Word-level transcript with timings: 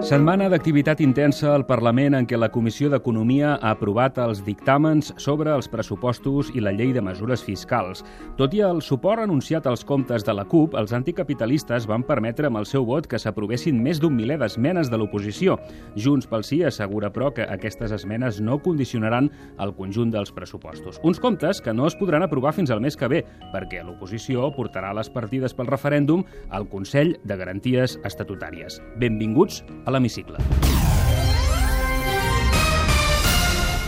Setmana 0.00 0.46
d'activitat 0.48 1.02
intensa 1.04 1.50
al 1.52 1.66
Parlament 1.68 2.14
en 2.16 2.24
què 2.24 2.38
la 2.38 2.48
Comissió 2.48 2.88
d'Economia 2.88 3.50
ha 3.60 3.74
aprovat 3.74 4.16
els 4.22 4.38
dictàmens 4.46 5.10
sobre 5.20 5.52
els 5.52 5.66
pressupostos 5.68 6.48
i 6.56 6.62
la 6.64 6.72
llei 6.72 6.94
de 6.96 7.02
mesures 7.04 7.42
fiscals. 7.44 8.00
Tot 8.38 8.56
i 8.56 8.62
el 8.64 8.80
suport 8.80 9.20
anunciat 9.20 9.68
als 9.68 9.84
comptes 9.84 10.24
de 10.24 10.32
la 10.32 10.46
CUP, 10.48 10.72
els 10.80 10.94
anticapitalistes 10.96 11.84
van 11.90 12.06
permetre 12.08 12.48
amb 12.48 12.62
el 12.62 12.64
seu 12.70 12.86
vot 12.88 13.04
que 13.10 13.20
s'aprovessin 13.20 13.76
més 13.76 14.00
d'un 14.00 14.16
miler 14.16 14.38
d'esmenes 14.40 14.88
de 14.88 14.96
l'oposició. 14.96 15.58
Junts 16.00 16.24
pel 16.32 16.46
Sí 16.48 16.62
assegura, 16.64 17.12
però, 17.12 17.28
que 17.36 17.44
aquestes 17.44 17.92
esmenes 17.92 18.40
no 18.40 18.56
condicionaran 18.56 19.28
el 19.60 19.74
conjunt 19.76 20.16
dels 20.16 20.32
pressupostos. 20.32 20.96
Uns 21.04 21.20
comptes 21.20 21.60
que 21.60 21.76
no 21.76 21.84
es 21.84 21.98
podran 22.00 22.24
aprovar 22.24 22.54
fins 22.56 22.72
al 22.72 22.80
mes 22.80 22.96
que 22.96 23.12
ve, 23.12 23.20
perquè 23.52 23.84
l'oposició 23.84 24.48
portarà 24.56 24.94
les 24.96 25.12
partides 25.12 25.52
pel 25.52 25.68
referèndum 25.68 26.24
al 26.48 26.70
Consell 26.72 27.18
de 27.20 27.36
Garanties 27.36 28.00
Estatutàries. 28.08 28.80
Benvinguts 28.96 29.60
a 29.84 29.89
l'Hemicicle. 29.90 30.38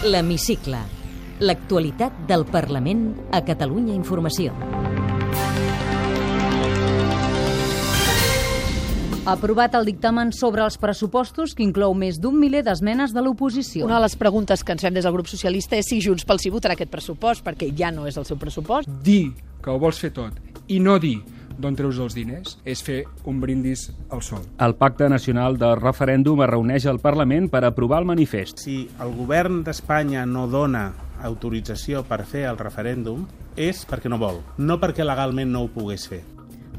L'Hemicicle. 0.04 0.78
L'actualitat 1.42 2.24
del 2.28 2.44
Parlament 2.46 3.06
a 3.32 3.40
Catalunya 3.46 3.94
Informació. 3.94 4.52
Aprovat 9.24 9.76
el 9.78 9.86
dictamen 9.86 10.32
sobre 10.34 10.64
els 10.66 10.74
pressupostos 10.82 11.52
que 11.54 11.62
inclou 11.62 11.94
més 11.94 12.18
d'un 12.18 12.34
miler 12.34 12.64
d'esmenes 12.66 13.12
de 13.14 13.22
l'oposició. 13.22 13.86
Una 13.86 14.00
de 14.00 14.08
les 14.08 14.16
preguntes 14.18 14.64
que 14.66 14.74
ens 14.74 14.82
fem 14.82 14.94
des 14.96 15.06
del 15.06 15.14
grup 15.14 15.30
socialista 15.30 15.78
és 15.78 15.86
si 15.86 16.00
Junts 16.02 16.26
pel 16.26 16.42
Sí 16.42 16.50
votarà 16.50 16.74
aquest 16.74 16.90
pressupost, 16.90 17.44
perquè 17.46 17.70
ja 17.78 17.92
no 17.94 18.08
és 18.10 18.18
el 18.18 18.26
seu 18.26 18.36
pressupost. 18.36 18.90
Dir 19.06 19.30
que 19.62 19.70
ho 19.70 19.78
vols 19.78 20.02
fer 20.02 20.10
tot 20.10 20.42
i 20.66 20.80
no 20.82 20.98
dir 20.98 21.20
d'on 21.62 21.78
treus 21.78 22.00
els 22.02 22.16
diners 22.18 22.58
és 22.68 22.82
fer 22.84 23.02
un 23.28 23.40
brindis 23.40 23.86
al 24.10 24.24
sol. 24.26 24.42
El 24.58 24.74
Pacte 24.80 25.08
Nacional 25.08 25.56
del 25.60 25.78
Referèndum 25.80 26.42
es 26.42 26.50
reuneix 26.50 26.88
al 26.90 27.00
Parlament 27.00 27.48
per 27.52 27.64
aprovar 27.64 28.02
el 28.02 28.10
manifest. 28.10 28.60
Si 28.66 28.82
el 29.00 29.14
govern 29.16 29.62
d'Espanya 29.66 30.26
no 30.26 30.48
dona 30.50 30.90
autorització 31.22 32.02
per 32.08 32.24
fer 32.26 32.48
el 32.50 32.58
referèndum 32.58 33.26
és 33.56 33.86
perquè 33.88 34.10
no 34.10 34.18
vol, 34.18 34.42
no 34.58 34.80
perquè 34.82 35.06
legalment 35.06 35.52
no 35.52 35.64
ho 35.64 35.72
pogués 35.72 36.08
fer. 36.10 36.22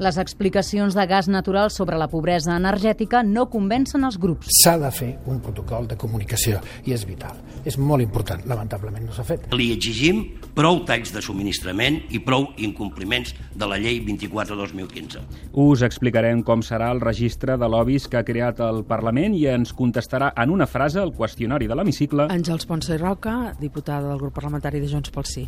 Les 0.04 0.18
explicacions 0.20 0.96
de 0.98 1.04
gas 1.08 1.30
natural 1.32 1.70
sobre 1.72 1.96
la 1.96 2.10
pobresa 2.12 2.58
energètica 2.58 3.22
no 3.24 3.46
convencen 3.50 4.04
els 4.04 4.18
grups. 4.20 4.50
S'ha 4.60 4.74
de 4.82 4.90
fer 4.92 5.12
un 5.32 5.38
protocol 5.40 5.88
de 5.88 5.96
comunicació 5.96 6.60
i 6.84 6.92
és 6.92 7.06
vital. 7.08 7.38
És 7.64 7.78
molt 7.80 8.04
important. 8.04 8.44
Lamentablement 8.50 9.06
no 9.08 9.16
s'ha 9.16 9.24
fet. 9.24 9.46
Li 9.56 9.70
exigim 9.72 10.20
prou 10.58 10.82
talls 10.84 11.14
de 11.16 11.24
subministrament 11.24 12.02
i 12.12 12.20
prou 12.20 12.50
incompliments 12.58 13.32
de 13.56 13.70
la 13.70 13.80
llei 13.80 14.02
24-2015. 14.04 15.24
Us 15.64 15.86
explicarem 15.88 16.44
com 16.44 16.60
serà 16.66 16.92
el 16.92 17.00
registre 17.00 17.56
de 17.58 17.72
lobbies 17.72 18.10
que 18.12 18.20
ha 18.20 18.28
creat 18.28 18.60
el 18.60 18.84
Parlament 18.90 19.40
i 19.40 19.48
ens 19.54 19.72
contestarà 19.72 20.34
en 20.36 20.52
una 20.52 20.68
frase 20.68 21.00
el 21.00 21.16
qüestionari 21.16 21.72
de 21.72 21.80
l'hemicicle. 21.80 22.28
Àngels 22.28 22.68
Ponce 22.68 22.98
i 22.98 23.00
Roca, 23.00 23.54
diputada 23.62 24.12
del 24.12 24.20
grup 24.20 24.36
parlamentari 24.36 24.84
de 24.84 24.92
Junts 24.92 25.16
pel 25.16 25.24
Sí. 25.24 25.48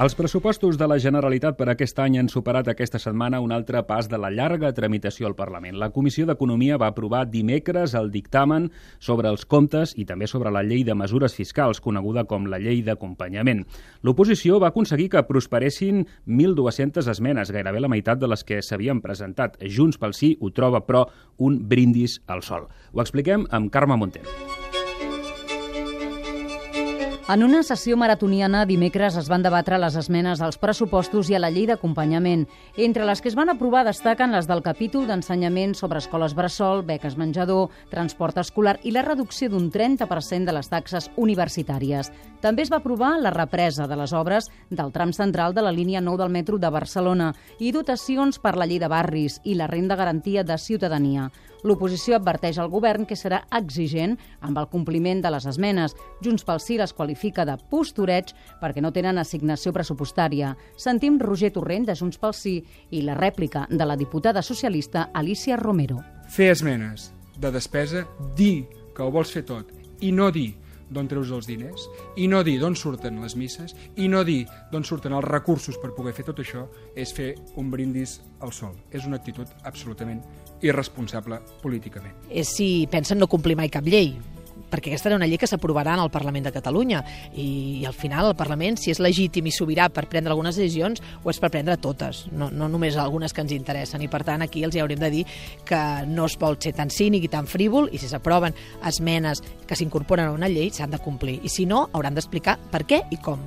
Els 0.00 0.14
pressupostos 0.16 0.78
de 0.80 0.86
la 0.88 0.96
Generalitat 0.96 1.58
per 1.58 1.66
aquest 1.68 1.98
any 2.00 2.14
han 2.16 2.30
superat 2.32 2.70
aquesta 2.70 2.96
setmana 3.02 3.42
un 3.44 3.50
altre 3.52 3.82
pas 3.84 4.06
de 4.08 4.16
la 4.16 4.30
llarga 4.32 4.70
tramitació 4.72 5.26
al 5.28 5.34
Parlament. 5.36 5.76
La 5.76 5.90
Comissió 5.92 6.24
d'Economia 6.24 6.78
va 6.80 6.88
aprovar 6.88 7.26
dimecres 7.28 7.92
el 7.98 8.08
dictamen 8.14 8.70
sobre 8.96 9.28
els 9.28 9.44
comptes 9.44 9.92
i 10.00 10.06
també 10.08 10.24
sobre 10.24 10.54
la 10.56 10.64
llei 10.64 10.86
de 10.88 10.96
mesures 10.96 11.36
fiscals, 11.36 11.82
coneguda 11.84 12.24
com 12.24 12.48
la 12.48 12.56
llei 12.56 12.80
d'acompanyament. 12.86 13.66
L'oposició 14.00 14.56
va 14.56 14.72
aconseguir 14.72 15.10
que 15.12 15.26
prosperessin 15.28 16.06
1.200 16.24 17.12
esmenes, 17.12 17.52
gairebé 17.52 17.84
la 17.84 17.92
meitat 17.92 18.24
de 18.24 18.32
les 18.32 18.40
que 18.40 18.64
s'havien 18.64 19.04
presentat. 19.04 19.60
Junts 19.60 20.00
pel 20.00 20.16
Sí 20.16 20.38
ho 20.40 20.48
troba, 20.48 20.80
però, 20.80 21.10
un 21.36 21.60
brindis 21.68 22.22
al 22.24 22.40
sol. 22.40 22.70
Ho 22.96 23.04
expliquem 23.04 23.44
amb 23.52 23.68
Carme 23.68 24.00
Montero. 24.00 24.79
En 27.30 27.44
una 27.44 27.60
sessió 27.62 27.94
maratoniana, 27.94 28.64
dimecres 28.66 29.14
es 29.14 29.28
van 29.30 29.44
debatre 29.44 29.76
les 29.78 29.94
esmenes 29.94 30.40
als 30.42 30.56
pressupostos 30.58 31.28
i 31.30 31.36
a 31.36 31.38
la 31.38 31.50
llei 31.54 31.68
d'acompanyament. 31.68 32.40
Entre 32.74 33.04
les 33.06 33.20
que 33.22 33.28
es 33.30 33.36
van 33.38 33.52
aprovar 33.52 33.84
destaquen 33.86 34.32
les 34.34 34.48
del 34.50 34.64
capítol 34.64 35.04
d'ensenyament 35.06 35.76
sobre 35.78 36.02
escoles 36.02 36.34
bressol, 36.34 36.82
beques 36.88 37.14
menjador, 37.14 37.68
transport 37.92 38.40
escolar 38.42 38.80
i 38.82 38.90
la 38.90 39.04
reducció 39.06 39.46
d'un 39.52 39.68
30% 39.70 40.50
de 40.50 40.54
les 40.56 40.70
taxes 40.72 41.06
universitàries. 41.14 42.10
També 42.42 42.64
es 42.66 42.72
va 42.72 42.80
aprovar 42.80 43.12
la 43.22 43.30
represa 43.30 43.86
de 43.86 44.00
les 44.00 44.10
obres 44.10 44.50
del 44.68 44.90
tram 44.90 45.12
central 45.14 45.54
de 45.54 45.62
la 45.62 45.70
línia 45.70 46.00
9 46.00 46.24
del 46.24 46.34
metro 46.34 46.58
de 46.58 46.72
Barcelona 46.74 47.30
i 47.60 47.70
dotacions 47.70 48.42
per 48.42 48.56
la 48.56 48.66
llei 48.66 48.82
de 48.82 48.90
barris 48.90 49.38
i 49.44 49.54
la 49.54 49.70
renda 49.70 49.94
garantia 49.94 50.42
de 50.42 50.58
ciutadania. 50.58 51.30
L'oposició 51.62 52.16
adverteix 52.16 52.58
al 52.58 52.70
govern 52.72 53.06
que 53.06 53.18
serà 53.18 53.42
exigent 53.56 54.16
amb 54.40 54.58
el 54.58 54.68
compliment 54.72 55.22
de 55.22 55.32
les 55.34 55.46
esmenes. 55.50 55.96
Junts 56.24 56.46
pel 56.46 56.60
Sí 56.62 56.78
les 56.80 56.94
qualifica 56.96 57.44
de 57.48 57.56
postureig 57.70 58.32
perquè 58.60 58.82
no 58.84 58.92
tenen 58.92 59.18
assignació 59.20 59.72
pressupostària. 59.76 60.54
Sentim 60.76 61.18
Roger 61.20 61.52
Torrent, 61.54 61.88
de 61.88 61.96
Junts 61.96 62.20
pel 62.20 62.34
Sí, 62.36 62.56
i 62.90 63.02
la 63.02 63.18
rèplica 63.18 63.66
de 63.70 63.86
la 63.86 63.96
diputada 63.96 64.42
socialista 64.42 65.10
Alicia 65.14 65.56
Romero. 65.60 66.00
Fer 66.28 66.50
esmenes 66.54 67.10
de 67.40 67.50
despesa, 67.50 68.06
dir 68.36 68.66
que 68.94 69.02
ho 69.02 69.10
vols 69.12 69.32
fer 69.32 69.44
tot 69.48 69.70
i 70.00 70.12
no 70.12 70.30
dir 70.32 70.54
d'on 70.90 71.08
treus 71.08 71.30
els 71.30 71.46
diners, 71.46 71.86
i 72.18 72.26
no 72.28 72.42
dir 72.46 72.56
d'on 72.60 72.74
surten 72.76 73.20
les 73.22 73.36
misses, 73.38 73.76
i 73.96 74.08
no 74.10 74.24
dir 74.26 74.42
d'on 74.72 74.84
surten 74.86 75.14
els 75.14 75.28
recursos 75.28 75.78
per 75.78 75.92
poder 75.94 76.12
fer 76.16 76.26
tot 76.26 76.42
això, 76.42 76.66
és 76.98 77.12
fer 77.14 77.34
un 77.60 77.70
brindis 77.70 78.18
al 78.42 78.52
sol. 78.52 78.74
És 78.90 79.06
una 79.06 79.20
actitud 79.20 79.46
absolutament 79.62 80.24
irresponsable 80.62 81.40
políticament. 81.62 82.14
És 82.28 82.52
si 82.56 82.86
pensen 82.90 83.18
no 83.20 83.30
complir 83.30 83.56
mai 83.58 83.72
cap 83.72 83.86
llei 83.86 84.14
perquè 84.70 84.92
aquesta 84.92 85.10
era 85.10 85.18
una 85.18 85.26
llei 85.26 85.38
que 85.40 85.48
s'aprovarà 85.50 85.96
en 85.96 86.04
el 86.04 86.12
Parlament 86.14 86.46
de 86.46 86.52
Catalunya 86.54 87.02
i, 87.34 87.82
i 87.82 87.84
al 87.88 87.96
final 87.96 88.30
el 88.30 88.36
Parlament, 88.38 88.78
si 88.80 88.92
és 88.94 89.00
legítim 89.02 89.48
i 89.50 89.54
sobirà 89.54 89.88
per 89.92 90.06
prendre 90.10 90.32
algunes 90.32 90.56
decisions, 90.56 91.02
ho 91.24 91.32
és 91.32 91.40
per 91.42 91.50
prendre 91.52 91.76
totes, 91.82 92.24
no, 92.32 92.50
no 92.54 92.70
només 92.70 92.98
algunes 93.00 93.34
que 93.34 93.44
ens 93.44 93.54
interessen 93.56 94.04
i 94.06 94.10
per 94.12 94.22
tant 94.26 94.46
aquí 94.46 94.64
els 94.66 94.76
hi 94.76 94.84
haurem 94.84 95.02
de 95.02 95.10
dir 95.12 95.24
que 95.66 95.80
no 96.08 96.28
es 96.30 96.38
vol 96.40 96.60
ser 96.62 96.74
tan 96.78 96.92
cínic 96.94 97.26
i 97.26 97.32
tan 97.32 97.50
frívol 97.50 97.90
i 97.90 97.98
si 97.98 98.10
s'aproven 98.10 98.54
esmenes 98.86 99.42
que 99.66 99.78
s'incorporen 99.78 100.30
a 100.30 100.36
una 100.36 100.48
llei 100.48 100.70
s'han 100.70 100.94
de 100.94 101.02
complir 101.02 101.40
i 101.42 101.50
si 101.50 101.66
no 101.66 101.88
hauran 101.92 102.14
d'explicar 102.14 102.58
per 102.70 102.86
què 102.86 103.04
i 103.10 103.18
com. 103.18 103.42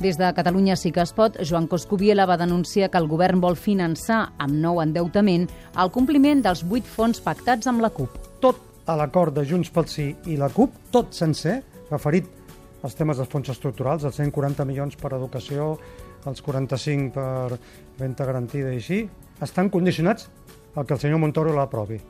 Des 0.00 0.16
de 0.18 0.32
Catalunya 0.34 0.74
sí 0.76 0.90
que 0.90 1.02
es 1.02 1.12
pot, 1.12 1.36
Joan 1.44 1.68
Coscubiela 1.68 2.26
va 2.26 2.38
denunciar 2.40 2.88
que 2.90 2.98
el 2.98 3.08
govern 3.10 3.40
vol 3.42 3.58
finançar 3.60 4.32
amb 4.38 4.56
nou 4.58 4.80
endeutament 4.82 5.48
el 5.78 5.92
compliment 5.94 6.42
dels 6.42 6.64
vuit 6.66 6.86
fons 6.86 7.20
pactats 7.22 7.68
amb 7.70 7.84
la 7.84 7.90
CUP. 7.92 8.16
Tot 8.40 8.58
a 8.86 8.96
l'acord 8.98 9.34
de 9.36 9.44
Junts 9.46 9.70
pel 9.70 9.86
Sí 9.86 10.08
i 10.26 10.38
la 10.40 10.48
CUP, 10.50 10.74
tot 10.90 11.12
sencer, 11.14 11.60
referit 11.90 12.26
als 12.82 12.96
temes 12.98 13.20
dels 13.20 13.30
fons 13.30 13.52
estructurals, 13.52 14.02
els 14.08 14.18
140 14.18 14.66
milions 14.66 14.98
per 14.98 15.12
educació, 15.14 15.76
els 16.26 16.42
45 16.42 17.12
per 17.14 17.60
renta 18.00 18.26
garantida 18.26 18.72
i 18.72 18.80
així, 18.80 19.04
estan 19.42 19.70
condicionats 19.70 20.28
al 20.74 20.86
que 20.86 20.96
el 20.96 21.00
senyor 21.04 21.22
Montoro 21.22 21.54
l'aprovi. 21.54 22.00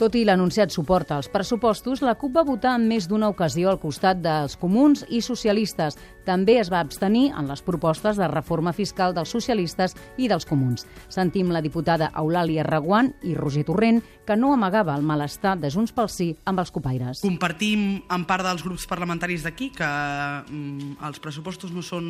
Tot 0.00 0.14
i 0.16 0.22
l'anunciat 0.24 0.72
suport 0.72 1.10
als 1.12 1.26
pressupostos, 1.28 2.00
la 2.00 2.14
CUP 2.16 2.38
va 2.38 2.44
votar 2.48 2.70
en 2.78 2.86
més 2.88 3.04
d'una 3.04 3.28
ocasió 3.28 3.68
al 3.68 3.76
costat 3.82 4.22
dels 4.24 4.54
comuns 4.56 5.02
i 5.12 5.20
socialistes. 5.20 5.98
També 6.24 6.54
es 6.56 6.70
va 6.72 6.80
abstenir 6.80 7.26
en 7.36 7.50
les 7.50 7.60
propostes 7.60 8.16
de 8.16 8.30
reforma 8.32 8.72
fiscal 8.72 9.12
dels 9.12 9.28
socialistes 9.28 9.92
i 10.16 10.30
dels 10.32 10.48
comuns. 10.48 10.86
Sentim 11.12 11.52
la 11.52 11.60
diputada 11.60 12.08
Eulàlia 12.16 12.64
Reguant 12.64 13.12
i 13.28 13.36
Roger 13.36 13.66
Torrent, 13.68 14.00
que 14.24 14.40
no 14.40 14.54
amagava 14.56 14.96
el 14.96 15.04
malestar 15.04 15.58
de 15.60 15.68
Junts 15.68 15.92
pel 15.92 16.08
Sí 16.08 16.32
amb 16.48 16.64
els 16.64 16.72
copaires. 16.72 17.20
Compartim 17.20 17.98
en 18.08 18.24
part 18.24 18.48
dels 18.48 18.64
grups 18.64 18.88
parlamentaris 18.88 19.44
d'aquí 19.44 19.68
que 19.76 19.84
mm, 19.84 20.96
els 21.10 21.20
pressupostos 21.20 21.76
no 21.76 21.84
són 21.84 22.08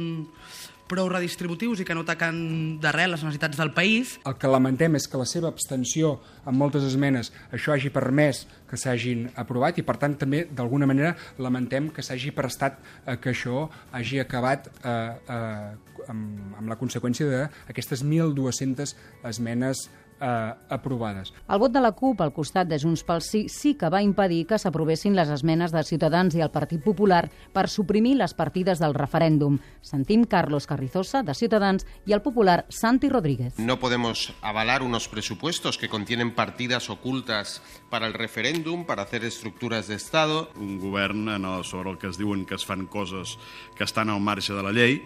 prou 0.90 1.08
redistributius 1.10 1.80
i 1.80 1.86
que 1.86 1.94
no 1.96 2.04
taquen 2.06 2.78
d'arrel 2.82 3.14
les 3.14 3.22
necessitats 3.22 3.60
del 3.60 3.72
país. 3.76 4.16
El 4.26 4.36
que 4.40 4.50
lamentem 4.50 4.98
és 4.98 5.06
que 5.08 5.20
la 5.20 5.28
seva 5.28 5.50
abstenció 5.52 6.16
amb 6.44 6.58
moltes 6.58 6.86
esmenes 6.88 7.30
això 7.54 7.74
hagi 7.74 7.92
permès 7.94 8.44
que 8.70 8.78
s'hagin 8.80 9.28
aprovat 9.40 9.78
i 9.78 9.86
per 9.86 9.96
tant 10.02 10.16
també 10.18 10.44
d'alguna 10.50 10.88
manera 10.90 11.14
lamentem 11.38 11.90
que 11.94 12.02
s'hagi 12.02 12.34
prestat 12.34 12.80
eh, 13.06 13.16
que 13.22 13.32
això 13.34 13.68
hagi 13.92 14.20
acabat 14.22 14.70
eh, 14.82 14.90
eh, 14.90 16.10
amb, 16.10 16.54
amb 16.58 16.70
la 16.70 16.78
conseqüència 16.80 17.28
d'aquestes 17.30 18.04
1.200 18.04 18.94
esmenes 19.30 19.88
eh, 20.20 20.54
aprovades. 20.68 21.32
El 21.48 21.58
vot 21.58 21.72
de 21.72 21.80
la 21.80 21.92
CUP 21.92 22.20
al 22.20 22.32
costat 22.36 22.68
de 22.68 22.78
Junts 22.78 23.02
pel 23.06 23.22
Sí 23.24 23.46
sí 23.48 23.74
que 23.74 23.90
va 23.90 24.02
impedir 24.04 24.44
que 24.46 24.58
s'aprovessin 24.58 25.16
les 25.16 25.30
esmenes 25.32 25.72
de 25.72 25.82
Ciutadans 25.84 26.36
i 26.36 26.44
el 26.44 26.52
Partit 26.52 26.82
Popular 26.84 27.24
per 27.52 27.68
suprimir 27.68 28.16
les 28.20 28.34
partides 28.34 28.80
del 28.80 28.94
referèndum. 28.94 29.58
Sentim 29.82 30.24
Carlos 30.24 30.66
Carrizosa, 30.66 31.22
de 31.22 31.34
Ciutadans, 31.34 31.86
i 32.06 32.12
el 32.12 32.22
popular 32.22 32.66
Santi 32.68 33.08
Rodríguez. 33.08 33.58
No 33.58 33.78
podemos 33.78 34.32
avalar 34.42 34.82
unos 34.82 35.08
presupuestos 35.08 35.78
que 35.78 35.88
contienen 35.88 36.34
partidas 36.34 36.90
ocultas 36.90 37.62
para 37.90 38.06
el 38.06 38.14
referéndum, 38.14 38.84
para 38.84 39.02
hacer 39.02 39.24
estructuras 39.24 39.88
de 39.88 39.94
Estado. 39.94 40.50
Un 40.56 40.78
govern 40.78 41.28
el, 41.28 41.64
sobre 41.64 41.90
el 41.90 41.98
que 41.98 42.08
es 42.08 42.18
diuen 42.18 42.46
que 42.46 42.54
es 42.54 42.66
fan 42.66 42.86
coses 42.86 43.38
que 43.76 43.84
estan 43.84 44.10
al 44.10 44.20
marge 44.20 44.52
de 44.52 44.62
la 44.62 44.72
llei, 44.72 45.02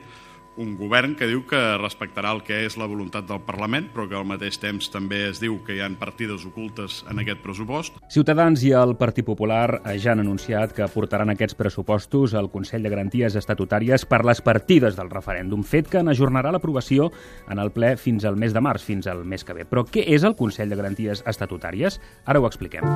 un 0.56 0.76
govern 0.78 1.14
que 1.18 1.28
diu 1.28 1.42
que 1.48 1.60
respectarà 1.80 2.32
el 2.34 2.42
que 2.46 2.62
és 2.66 2.76
la 2.80 2.88
voluntat 2.90 3.26
del 3.28 3.42
Parlament, 3.46 3.88
però 3.94 4.06
que 4.08 4.18
al 4.18 4.26
mateix 4.28 4.58
temps 4.62 4.90
també 4.92 5.24
es 5.28 5.40
diu 5.42 5.58
que 5.66 5.76
hi 5.76 5.82
han 5.84 5.96
partides 6.00 6.44
ocultes 6.46 7.02
en 7.10 7.20
aquest 7.22 7.42
pressupost. 7.44 7.98
Ciutadans 8.12 8.62
i 8.66 8.74
el 8.76 8.96
Partit 9.00 9.26
Popular 9.26 9.80
ja 10.00 10.12
han 10.12 10.22
anunciat 10.24 10.74
que 10.76 10.88
portaran 10.92 11.32
aquests 11.34 11.58
pressupostos 11.58 12.34
al 12.34 12.50
Consell 12.52 12.84
de 12.84 12.92
Garanties 12.92 13.38
Estatutàries 13.40 14.06
per 14.08 14.22
les 14.26 14.42
partides 14.44 14.98
del 14.98 15.10
referèndum, 15.12 15.64
fet 15.64 15.90
que 15.90 16.02
n'ajornarà 16.04 16.52
l'aprovació 16.54 17.10
en 17.50 17.62
el 17.62 17.72
ple 17.74 17.94
fins 18.00 18.24
al 18.24 18.38
mes 18.40 18.54
de 18.54 18.62
març, 18.64 18.84
fins 18.84 19.08
al 19.10 19.24
mes 19.24 19.44
que 19.44 19.56
ve. 19.56 19.66
Però 19.68 19.86
què 19.88 20.06
és 20.14 20.24
el 20.24 20.36
Consell 20.38 20.70
de 20.70 20.78
Garanties 20.80 21.24
Estatutàries? 21.26 22.00
Ara 22.26 22.40
ho 22.40 22.48
expliquem. 22.50 22.86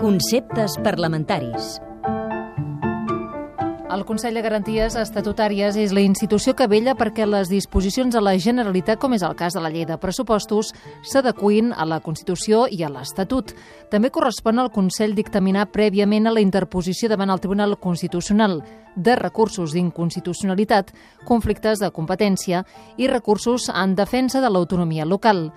Conceptes 0.00 0.78
parlamentaris. 0.82 1.78
El 3.90 4.04
Consell 4.06 4.36
de 4.38 4.42
Garanties 4.44 4.94
Estatutàries 4.94 5.74
és 5.74 5.90
la 5.90 6.04
institució 6.06 6.52
que 6.54 6.68
vella 6.70 6.92
perquè 6.94 7.24
les 7.26 7.48
disposicions 7.50 8.14
de 8.14 8.20
la 8.22 8.36
Generalitat, 8.38 9.00
com 9.02 9.16
és 9.16 9.24
el 9.26 9.34
cas 9.34 9.56
de 9.56 9.62
la 9.64 9.70
llei 9.74 9.82
de 9.88 9.96
pressupostos, 9.98 10.70
s'adequin 11.02 11.72
a 11.74 11.88
la 11.90 11.98
Constitució 12.04 12.68
i 12.70 12.84
a 12.86 12.90
l'Estatut. 12.92 13.50
També 13.90 14.12
correspon 14.14 14.62
al 14.62 14.70
Consell 14.70 15.16
dictaminar 15.18 15.72
prèviament 15.74 16.30
a 16.30 16.34
la 16.36 16.44
interposició 16.44 17.10
davant 17.10 17.34
el 17.34 17.42
Tribunal 17.42 17.80
Constitucional 17.82 18.60
de 18.94 19.16
recursos 19.16 19.74
d'inconstitucionalitat, 19.74 20.94
conflictes 21.26 21.82
de 21.82 21.90
competència 21.90 22.62
i 22.96 23.10
recursos 23.10 23.66
en 23.74 23.98
defensa 23.98 24.40
de 24.40 24.50
l'autonomia 24.50 25.04
local. 25.04 25.48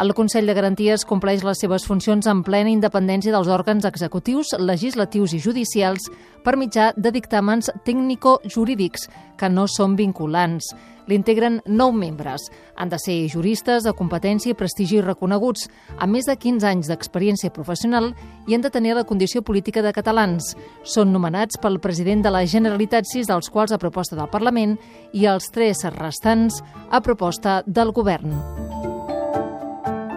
El 0.00 0.14
Consell 0.14 0.46
de 0.48 0.54
Garanties 0.56 1.02
compleix 1.04 1.42
les 1.44 1.58
seves 1.60 1.84
funcions 1.84 2.24
en 2.30 2.38
plena 2.46 2.70
independència 2.72 3.34
dels 3.34 3.50
òrgans 3.52 3.84
executius, 3.84 4.54
legislatius 4.56 5.34
i 5.36 5.40
judicials 5.44 6.06
per 6.44 6.56
mitjà 6.56 6.90
de 6.96 7.12
dictàmens 7.14 7.70
tècnico-jurídics 7.86 9.08
que 9.40 9.48
no 9.48 9.66
són 9.68 9.96
vinculants. 9.96 10.72
L'integren 11.10 11.58
nou 11.66 11.90
membres. 11.92 12.44
Han 12.78 12.90
de 12.92 12.98
ser 13.02 13.16
juristes 13.32 13.82
de 13.82 13.92
competència 13.96 14.52
i 14.52 14.56
prestigi 14.58 15.00
reconeguts, 15.02 15.66
amb 15.98 16.14
més 16.14 16.28
de 16.28 16.36
15 16.38 16.68
anys 16.68 16.90
d'experiència 16.90 17.50
professional 17.54 18.12
i 18.46 18.54
han 18.54 18.62
de 18.62 18.70
tenir 18.70 18.94
la 18.94 19.04
condició 19.08 19.42
política 19.42 19.82
de 19.82 19.92
catalans. 19.96 20.54
Són 20.84 21.12
nomenats 21.12 21.58
pel 21.58 21.80
president 21.82 22.22
de 22.22 22.30
la 22.30 22.44
Generalitat, 22.46 23.08
sis 23.10 23.26
dels 23.26 23.50
quals 23.50 23.74
a 23.74 23.80
proposta 23.82 24.18
del 24.18 24.30
Parlament 24.30 24.76
i 25.12 25.26
els 25.26 25.50
tres 25.50 25.82
restants 25.96 26.60
a 26.90 27.02
proposta 27.02 27.62
del 27.66 27.90
govern. 27.96 28.36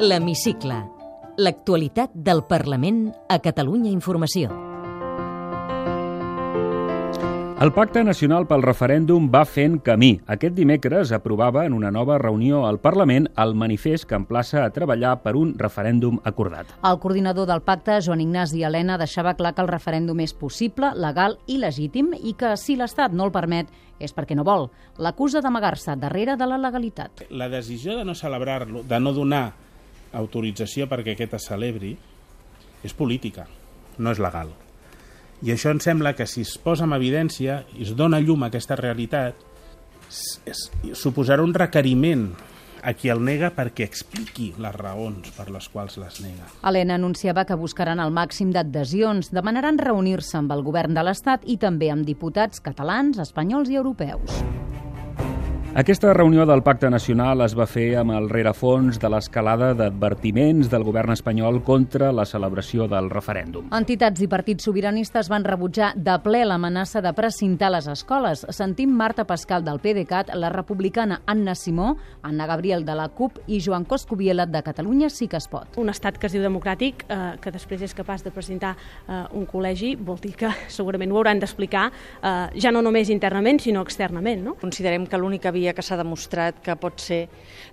L'Hemicicle. 0.04 0.84
L'actualitat 1.38 2.14
del 2.14 2.44
Parlament 2.46 3.08
a 3.30 3.40
Catalunya 3.42 3.90
Informació. 3.90 4.63
El 7.62 7.72
Pacte 7.72 8.02
Nacional 8.04 8.48
pel 8.50 8.64
Referèndum 8.66 9.28
va 9.32 9.44
fent 9.46 9.76
camí. 9.86 10.18
Aquest 10.28 10.56
dimecres 10.58 11.12
aprovava 11.14 11.68
en 11.68 11.76
una 11.78 11.92
nova 11.94 12.18
reunió 12.18 12.64
al 12.66 12.80
Parlament 12.82 13.28
el 13.40 13.54
manifest 13.54 14.08
que 14.10 14.18
emplaça 14.18 14.64
a 14.64 14.72
treballar 14.74 15.14
per 15.22 15.36
un 15.38 15.54
referèndum 15.60 16.18
acordat. 16.26 16.74
El 16.84 16.98
coordinador 17.00 17.48
del 17.48 17.62
pacte, 17.62 18.00
Joan 18.02 18.26
Ignasi 18.26 18.66
Helena, 18.66 18.98
deixava 18.98 19.36
clar 19.38 19.54
que 19.54 19.62
el 19.62 19.70
referèndum 19.70 20.20
és 20.26 20.34
possible, 20.34 20.92
legal 20.98 21.38
i 21.46 21.60
legítim 21.62 22.12
i 22.18 22.34
que 22.34 22.56
si 22.58 22.76
l'Estat 22.76 23.14
no 23.14 23.30
el 23.30 23.36
permet 23.36 23.70
és 24.02 24.18
perquè 24.18 24.36
no 24.36 24.44
vol. 24.44 24.68
L'acusa 24.98 25.46
d'amagar-se 25.46 25.96
darrere 26.02 26.36
de 26.36 26.50
la 26.50 26.58
legalitat. 26.58 27.28
La 27.30 27.52
decisió 27.54 27.96
de 27.96 28.04
no 28.04 28.18
celebrar-lo, 28.18 28.82
de 28.84 29.00
no 29.00 29.14
donar 29.14 29.46
autorització 30.12 30.90
perquè 30.90 31.14
aquest 31.14 31.38
es 31.38 31.50
celebri, 31.54 31.96
és 32.84 32.98
política, 32.98 33.46
no 34.00 34.12
és 34.12 34.20
legal. 34.20 34.52
I 35.44 35.52
això 35.52 35.74
em 35.74 35.82
sembla 35.84 36.14
que 36.16 36.24
si 36.30 36.46
es 36.48 36.56
posa 36.56 36.86
en 36.88 36.96
evidència 36.96 37.64
i 37.76 37.84
es 37.84 37.92
dona 38.00 38.22
llum 38.24 38.46
a 38.46 38.48
aquesta 38.48 38.78
realitat, 38.80 39.36
suposarà 40.96 41.44
un 41.44 41.52
requeriment 41.58 42.30
a 42.84 42.94
qui 42.96 43.12
el 43.12 43.20
nega 43.24 43.50
perquè 43.56 43.84
expliqui 43.88 44.52
les 44.64 44.76
raons 44.76 45.32
per 45.36 45.50
les 45.52 45.68
quals 45.72 46.00
les 46.00 46.20
nega. 46.24 46.48
Helena 46.64 46.96
anunciava 47.00 47.44
que 47.48 47.60
buscaran 47.60 48.00
el 48.04 48.12
màxim 48.16 48.52
d'adhesions, 48.56 49.32
demanaran 49.36 49.80
reunir-se 49.80 50.38
amb 50.40 50.52
el 50.56 50.64
govern 50.64 50.96
de 50.96 51.04
l'Estat 51.04 51.44
i 51.44 51.58
també 51.60 51.92
amb 51.92 52.08
diputats 52.08 52.64
catalans, 52.64 53.20
espanyols 53.24 53.72
i 53.72 53.80
europeus. 53.80 54.44
Aquesta 55.76 56.14
reunió 56.14 56.46
del 56.46 56.62
Pacte 56.62 56.88
Nacional 56.94 57.42
es 57.42 57.56
va 57.58 57.66
fer 57.66 57.96
amb 57.98 58.14
el 58.14 58.28
rerefons 58.30 59.00
de 59.02 59.10
l'escalada 59.10 59.72
d'advertiments 59.74 60.68
del 60.70 60.84
govern 60.86 61.10
espanyol 61.16 61.56
contra 61.66 62.12
la 62.14 62.28
celebració 62.30 62.86
del 62.92 63.08
referèndum. 63.10 63.72
Entitats 63.74 64.22
i 64.22 64.28
partits 64.30 64.68
sobiranistes 64.70 65.32
van 65.34 65.42
rebutjar 65.48 65.96
de 65.98 66.14
ple 66.22 66.44
l'amenaça 66.46 67.02
de 67.02 67.10
precintar 67.18 67.72
les 67.74 67.88
escoles. 67.90 68.44
Sentim 68.54 68.94
Marta 68.94 69.26
Pascal 69.26 69.66
del 69.66 69.80
PDeCAT, 69.82 70.30
la 70.38 70.52
republicana 70.54 71.24
Anna 71.26 71.56
Simó, 71.58 71.96
Anna 72.22 72.46
Gabriel 72.46 72.86
de 72.86 72.94
la 72.94 73.10
CUP 73.10 73.42
i 73.48 73.58
Joan 73.58 73.90
Coscubiela 73.90 74.46
de 74.46 74.62
Catalunya 74.62 75.10
sí 75.10 75.28
que 75.28 75.42
es 75.42 75.50
pot. 75.50 75.82
Un 75.82 75.90
estat 75.90 76.22
que 76.22 76.30
es 76.30 76.38
diu 76.38 76.46
democràtic, 76.46 77.08
eh, 77.10 77.20
que 77.42 77.56
després 77.58 77.82
és 77.82 77.98
capaç 77.98 78.22
de 78.22 78.36
presentar 78.36 78.76
eh, 78.78 79.24
un 79.34 79.50
col·legi, 79.50 79.96
vol 79.98 80.22
dir 80.22 80.36
que 80.38 80.54
segurament 80.78 81.10
ho 81.10 81.18
hauran 81.18 81.42
d'explicar 81.42 81.90
eh, 81.90 82.62
ja 82.62 82.70
no 82.70 82.86
només 82.86 83.10
internament, 83.10 83.66
sinó 83.66 83.82
externament. 83.82 84.46
No? 84.46 84.56
Considerem 84.62 85.10
que 85.10 85.18
l'única 85.18 85.50
via 85.50 85.63
que 85.72 85.84
s'ha 85.86 85.96
demostrat 85.96 86.60
que 86.60 86.76
pot 86.76 87.00
ser 87.00 87.22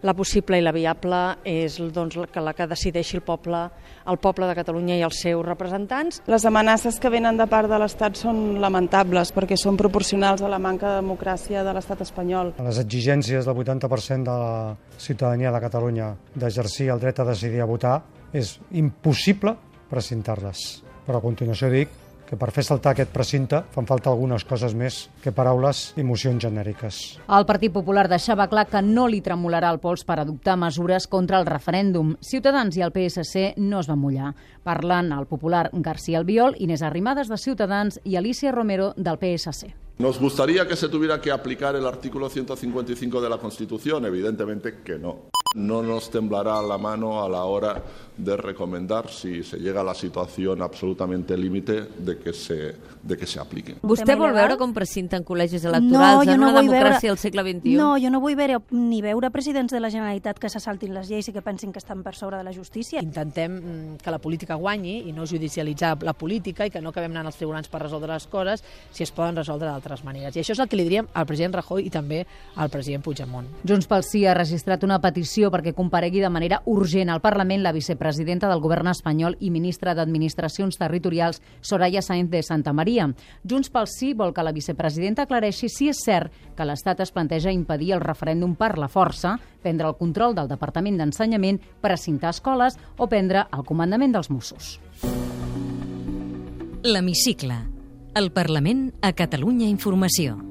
la 0.07 0.15
possible 0.15 0.61
i 0.61 0.63
la 0.63 0.71
viable 0.71 1.19
és 1.43 1.81
doncs, 1.91 2.15
que 2.31 2.45
la 2.45 2.55
que 2.55 2.69
decideixi 2.71 3.19
el 3.19 3.25
poble, 3.27 3.65
el 4.07 4.21
poble 4.23 4.47
de 4.47 4.55
Catalunya 4.55 5.01
i 5.01 5.03
els 5.03 5.19
seus 5.25 5.43
representants. 5.45 6.23
Les 6.31 6.47
amenaces 6.47 7.01
que 7.03 7.11
venen 7.11 7.41
de 7.41 7.49
part 7.51 7.67
de 7.71 7.81
l'Estat 7.83 8.21
són 8.21 8.61
lamentables 8.63 9.35
perquè 9.35 9.59
són 9.59 9.81
proporcionals 9.81 10.45
a 10.47 10.53
la 10.53 10.63
manca 10.63 10.95
de 10.95 11.01
democràcia 11.03 11.65
de 11.67 11.75
l'Estat 11.75 12.05
espanyol. 12.07 12.55
Les 12.63 12.79
exigències 12.85 13.49
del 13.49 13.57
80% 13.65 14.31
de 14.31 14.39
la 14.45 14.77
ciutadania 14.99 15.51
de 15.51 15.65
Catalunya 15.67 16.13
d'exercir 16.37 16.93
el 16.95 17.03
dret 17.03 17.19
a 17.19 17.27
decidir 17.33 17.65
a 17.65 17.69
votar 17.69 17.99
és 18.33 18.59
impossible 18.79 19.57
precintar-les. 19.91 20.69
Però 21.07 21.19
a 21.19 21.25
continuació 21.25 21.73
dic 21.73 21.91
que 22.31 22.39
per 22.39 22.53
fer 22.55 22.63
saltar 22.63 22.93
aquest 22.95 23.11
precinte 23.11 23.59
fan 23.75 23.89
falta 23.89 24.13
algunes 24.13 24.45
coses 24.47 24.77
més 24.79 25.01
que 25.25 25.33
paraules 25.35 25.81
i 25.99 26.05
mocions 26.07 26.45
genèriques. 26.45 27.01
El 27.27 27.47
Partit 27.49 27.75
Popular 27.75 28.07
deixava 28.09 28.47
clar 28.53 28.69
que 28.71 28.85
no 28.87 29.09
li 29.11 29.19
tremolarà 29.25 29.73
el 29.75 29.81
pols 29.83 30.07
per 30.07 30.21
adoptar 30.23 30.55
mesures 30.61 31.09
contra 31.11 31.41
el 31.43 31.49
referèndum. 31.51 32.15
Ciutadans 32.23 32.79
i 32.79 32.87
el 32.87 32.95
PSC 32.95 33.59
no 33.59 33.83
es 33.83 33.91
van 33.91 33.99
mullar. 33.99 34.31
Parlen 34.63 35.11
el 35.17 35.27
popular 35.27 35.71
García 35.73 36.23
Albiol, 36.23 36.55
Inés 36.63 36.87
Arrimadas 36.87 37.29
de 37.29 37.39
Ciutadans 37.39 37.99
i 38.05 38.15
Alicia 38.15 38.53
Romero 38.55 38.93
del 38.97 39.19
PSC. 39.19 39.75
¿Nos 39.99 40.19
gustaría 40.21 40.69
que 40.69 40.77
se 40.77 40.89
tuviera 40.89 41.21
que 41.21 41.33
aplicar 41.33 41.75
el 41.75 41.85
artículo 41.85 42.31
155 42.31 43.21
de 43.21 43.29
la 43.29 43.39
Constitución? 43.39 44.07
Evidentemente 44.07 44.79
que 44.85 44.99
no. 44.99 45.31
No 45.53 45.83
nos 45.83 46.11
temblará 46.11 46.63
la 46.63 46.79
mano 46.79 47.25
a 47.25 47.29
la 47.29 47.43
hora 47.43 47.83
de 48.17 48.37
recomendar, 48.37 49.09
si 49.11 49.43
se 49.43 49.59
llega 49.59 49.81
a 49.81 49.85
la 49.85 49.95
situación 49.95 50.63
absolutamente 50.63 51.37
límite, 51.37 51.89
de, 51.99 52.19
que 52.19 52.33
se, 52.33 52.77
de 53.03 53.17
que 53.17 53.27
se 53.27 53.41
apliquen. 53.41 53.81
Vostè 53.83 54.15
vol 54.19 54.35
veure 54.37 54.59
com 54.61 54.75
precinten 54.77 55.25
col·legis 55.27 55.65
electorals 55.67 56.27
no, 56.27 56.35
en 56.35 56.43
una 56.43 56.51
no 56.53 56.61
democràcia 56.61 57.09
veure... 57.09 57.15
al 57.17 57.19
segle 57.19 57.45
XXI? 57.47 57.75
No, 57.81 57.89
jo 57.99 58.11
no 58.13 58.21
vull 58.23 58.37
veure, 58.39 58.61
ni 58.77 59.01
veure 59.03 59.31
presidents 59.33 59.73
de 59.73 59.81
la 59.81 59.91
Generalitat 59.91 60.39
que 60.39 60.51
se 60.53 60.61
saltin 60.63 60.93
les 60.95 61.09
lleis 61.11 61.31
i 61.31 61.35
que 61.35 61.43
pensin 61.43 61.73
que 61.73 61.81
estan 61.81 62.05
per 62.05 62.15
sobre 62.15 62.39
de 62.39 62.45
la 62.45 62.53
justícia. 62.53 63.03
Intentem 63.03 63.57
mm, 63.57 63.97
que 64.05 64.15
la 64.15 64.21
política 64.21 64.59
guanyi 64.61 65.09
i 65.09 65.17
no 65.17 65.27
judicialitzar 65.27 65.97
la 66.05 66.15
política 66.15 66.69
i 66.69 66.71
que 66.71 66.85
no 66.85 66.93
acabem 66.93 67.17
anant 67.17 67.33
als 67.33 67.41
tribunals 67.41 67.73
per 67.73 67.83
resoldre 67.87 68.13
les 68.13 68.29
coses 68.31 68.63
si 68.93 69.03
es 69.07 69.15
poden 69.17 69.41
resoldre 69.41 69.71
d'altres 69.71 70.05
maneres. 70.05 70.37
I 70.37 70.45
això 70.45 70.55
és 70.55 70.63
el 70.63 70.69
que 70.69 70.79
li 70.79 70.87
diríem 70.87 71.09
al 71.15 71.27
president 71.27 71.57
Rajoy 71.57 71.89
i 71.89 71.95
també 71.95 72.23
al 72.55 72.71
president 72.71 73.03
Puigdemont. 73.03 73.49
Junts 73.65 73.89
pel 73.89 74.05
Sí 74.05 74.27
ha 74.27 74.37
registrat 74.37 74.85
una 74.85 75.01
petició 75.01 75.40
petició 75.41 75.51
perquè 75.51 75.73
comparegui 75.75 76.21
de 76.21 76.29
manera 76.29 76.61
urgent 76.67 77.09
al 77.09 77.21
Parlament 77.21 77.63
la 77.63 77.73
vicepresidenta 77.73 78.49
del 78.49 78.61
govern 78.61 78.89
espanyol 78.91 79.37
i 79.41 79.51
ministra 79.51 79.95
d'Administracions 79.95 80.77
Territorials, 80.77 81.41
Soraya 81.61 82.03
Sáenz 82.03 82.31
de 82.31 82.43
Santa 82.43 82.73
Maria. 82.73 83.09
Junts 83.45 83.71
pel 83.71 83.87
Sí 83.89 84.13
vol 84.15 84.35
que 84.35 84.43
la 84.43 84.53
vicepresidenta 84.53 85.23
aclareixi 85.23 85.69
si 85.69 85.89
és 85.89 86.03
cert 86.05 86.33
que 86.57 86.65
l'Estat 86.65 87.01
es 87.01 87.13
planteja 87.13 87.53
impedir 87.53 87.95
el 87.95 88.05
referèndum 88.05 88.55
per 88.55 88.77
la 88.79 88.89
força, 88.89 89.39
prendre 89.63 89.89
el 89.89 89.97
control 89.97 90.35
del 90.35 90.49
Departament 90.49 90.99
d'Ensenyament, 90.99 91.61
precintar 91.81 92.35
escoles 92.35 92.77
o 92.99 93.09
prendre 93.09 93.47
el 93.53 93.65
comandament 93.65 94.13
dels 94.13 94.31
Mossos. 94.31 94.79
L'Hemicicle. 96.85 97.57
El 98.15 98.33
Parlament 98.33 98.91
a 99.01 99.13
Catalunya 99.15 99.69
Informació. 99.71 100.50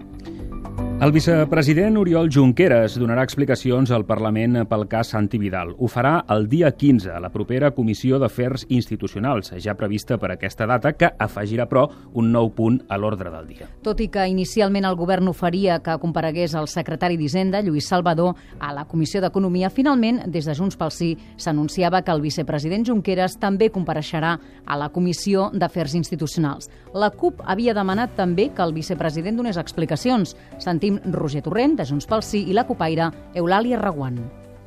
El 0.99 1.13
vicepresident 1.13 1.95
Oriol 1.95 2.27
Junqueras 2.27 2.97
donarà 2.99 3.23
explicacions 3.23 3.87
al 3.95 4.03
Parlament 4.03 4.57
pel 4.67 4.81
cas 4.91 5.13
Santi 5.13 5.37
Vidal. 5.39 5.69
Ho 5.79 5.87
farà 5.87 6.25
el 6.35 6.49
dia 6.51 6.73
15, 6.75 7.13
a 7.15 7.21
la 7.23 7.29
propera 7.31 7.69
Comissió 7.71 8.17
d'Afers 8.19 8.65
Institucionals, 8.67 9.53
ja 9.63 9.77
prevista 9.79 10.17
per 10.19 10.33
aquesta 10.33 10.67
data, 10.67 10.91
que 10.99 11.07
afegirà, 11.07 11.69
però, 11.71 11.85
un 12.19 12.33
nou 12.33 12.49
punt 12.51 12.81
a 12.91 12.97
l'ordre 12.99 13.31
del 13.31 13.47
dia. 13.47 13.69
Tot 13.85 14.03
i 14.03 14.09
que 14.11 14.25
inicialment 14.27 14.89
el 14.89 14.97
govern 14.99 15.31
oferia 15.31 15.77
que 15.79 15.95
comparegués 16.03 16.57
el 16.59 16.67
secretari 16.67 17.15
d'Hisenda, 17.15 17.63
Lluís 17.63 17.87
Salvador, 17.87 18.35
a 18.59 18.73
la 18.75 18.83
Comissió 18.83 19.23
d'Economia, 19.23 19.71
finalment, 19.71 20.25
des 20.27 20.51
de 20.51 20.57
Junts 20.59 20.75
pel 20.75 20.91
Sí, 20.91 21.13
s'anunciava 21.39 22.03
que 22.03 22.11
el 22.11 22.25
vicepresident 22.27 22.83
Junqueras 22.83 23.39
també 23.39 23.71
compareixerà 23.71 24.35
a 24.67 24.75
la 24.83 24.91
Comissió 24.91 25.47
d'Afers 25.55 25.95
Institucionals. 25.95 26.67
La 26.91 27.13
CUP 27.15 27.39
havia 27.47 27.77
demanat 27.77 28.19
també 28.19 28.49
que 28.51 28.67
el 28.67 28.75
vicepresident 28.75 29.39
donés 29.39 29.55
explicacions. 29.55 30.35
Sentim 30.59 30.88
sentim 30.89 31.13
Roger 31.13 31.41
Torrent, 31.43 31.77
de 31.77 31.85
Junts 31.85 32.07
pel 32.07 32.23
Sí, 32.23 32.45
i 32.49 32.53
la 32.53 32.65
copaire 32.65 33.11
Eulàlia 33.35 33.79
Reguant. 33.79 34.19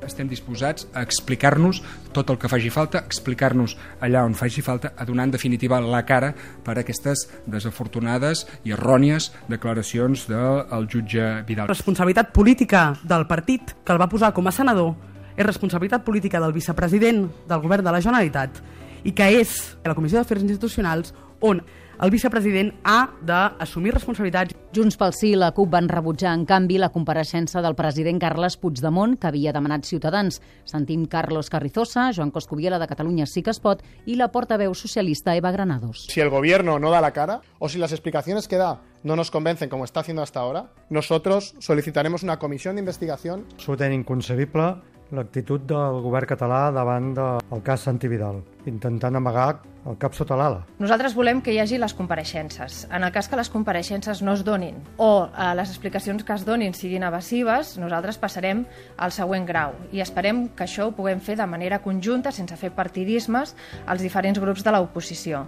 Estem 0.03 0.27
disposats 0.27 0.89
a 0.99 1.03
explicar-nos 1.07 1.79
tot 2.13 2.31
el 2.31 2.39
que 2.39 2.49
faci 2.51 2.71
falta, 2.75 3.05
explicar-nos 3.07 3.77
allà 4.03 4.25
on 4.27 4.35
faci 4.35 4.63
falta, 4.63 4.93
a 4.99 5.05
donar 5.07 5.29
en 5.29 5.35
definitiva 5.37 5.81
la 5.81 6.03
cara 6.05 6.33
per 6.65 6.75
a 6.77 6.81
aquestes 6.83 7.29
desafortunades 7.47 8.47
i 8.65 8.75
errònies 8.75 9.31
declaracions 9.49 10.27
del 10.27 10.89
jutge 10.91 11.45
Vidal. 11.47 11.71
Responsabilitat 11.71 12.33
política 12.35 12.97
del 13.05 13.29
partit 13.31 13.77
que 13.85 13.95
el 13.95 14.03
va 14.03 14.11
posar 14.11 14.33
com 14.35 14.51
a 14.51 14.53
senador 14.55 14.97
és 15.37 15.47
responsabilitat 15.47 16.03
política 16.05 16.41
del 16.43 16.53
vicepresident 16.53 17.29
del 17.49 17.63
govern 17.63 17.87
de 17.87 17.95
la 17.95 18.03
Generalitat 18.03 18.59
i 19.07 19.15
que 19.15 19.31
és 19.39 19.77
la 19.87 19.95
Comissió 19.95 20.19
d'Afers 20.19 20.43
Institucionals 20.43 21.15
on 21.43 21.63
el 22.03 22.11
vicepresident 22.11 22.73
ha 22.83 23.13
d'assumir 23.23 23.93
responsabilitats. 23.95 24.57
Junts 24.75 24.97
pel 24.99 25.13
Sí 25.15 25.29
i 25.35 25.39
la 25.39 25.53
CUP 25.55 25.69
van 25.71 25.87
rebutjar, 25.91 26.33
en 26.35 26.43
canvi, 26.49 26.81
la 26.81 26.89
compareixença 26.91 27.63
del 27.63 27.77
president 27.79 28.19
Carles 28.19 28.57
Puigdemont, 28.59 29.15
que 29.21 29.29
havia 29.29 29.53
demanat 29.55 29.87
Ciutadans. 29.87 30.41
Sentim 30.65 31.05
Carlos 31.07 31.51
Carrizosa, 31.53 32.09
Joan 32.17 32.33
Coscubiela 32.33 32.81
de 32.81 32.89
Catalunya 32.91 33.27
Sí 33.27 33.45
que 33.47 33.55
es 33.55 33.61
pot 33.63 33.85
i 34.07 34.17
la 34.19 34.33
portaveu 34.33 34.75
socialista 34.75 35.37
Eva 35.37 35.53
Granados. 35.53 36.09
Si 36.11 36.21
el 36.21 36.31
gobierno 36.31 36.81
no 36.81 36.91
da 36.91 37.01
la 37.01 37.13
cara 37.13 37.41
o 37.61 37.69
si 37.69 37.79
las 37.79 37.93
explicaciones 37.93 38.49
que 38.49 38.57
da 38.57 38.81
no 39.05 39.15
nos 39.15 39.31
convencen 39.31 39.69
como 39.69 39.85
está 39.85 40.01
haciendo 40.01 40.23
hasta 40.23 40.41
ahora, 40.41 40.73
nosotros 40.91 41.55
solicitaremos 41.61 42.25
una 42.25 42.41
comisión 42.41 42.77
de 42.77 42.81
investigación. 42.81 43.47
Absolutament 43.55 44.01
inconcebible 44.01 44.83
l'actitud 45.13 45.65
del 45.69 46.01
govern 46.05 46.29
català 46.29 46.71
davant 46.75 47.13
del 47.17 47.63
cas 47.65 47.85
Santi 47.87 48.09
Vidal, 48.09 48.41
intentant 48.67 49.17
amagar 49.19 49.61
el 49.87 49.97
cap 49.99 50.15
sota 50.15 50.37
l'ala. 50.39 50.63
Nosaltres 50.83 51.15
volem 51.19 51.41
que 51.43 51.53
hi 51.55 51.59
hagi 51.63 51.79
les 51.83 51.95
compareixences. 51.99 52.87
En 52.91 53.03
el 53.03 53.13
cas 53.15 53.29
que 53.29 53.39
les 53.39 53.51
compareixences 53.51 54.23
no 54.23 54.37
es 54.37 54.45
donin 54.47 54.79
o 54.97 55.11
eh, 55.27 55.53
les 55.59 55.75
explicacions 55.75 56.25
que 56.25 56.37
es 56.37 56.47
donin 56.47 56.75
siguin 56.75 57.07
evasives, 57.09 57.77
nosaltres 57.83 58.21
passarem 58.23 58.65
al 58.97 59.15
següent 59.15 59.47
grau 59.49 59.77
i 59.93 60.05
esperem 60.05 60.47
que 60.57 60.69
això 60.69 60.89
ho 60.89 60.97
puguem 60.97 61.21
fer 61.21 61.37
de 61.41 61.47
manera 61.47 61.83
conjunta, 61.83 62.33
sense 62.33 62.57
fer 62.57 62.73
partidismes, 62.75 63.57
als 63.87 64.07
diferents 64.07 64.41
grups 64.41 64.65
de 64.65 64.75
l'oposició. 64.75 65.47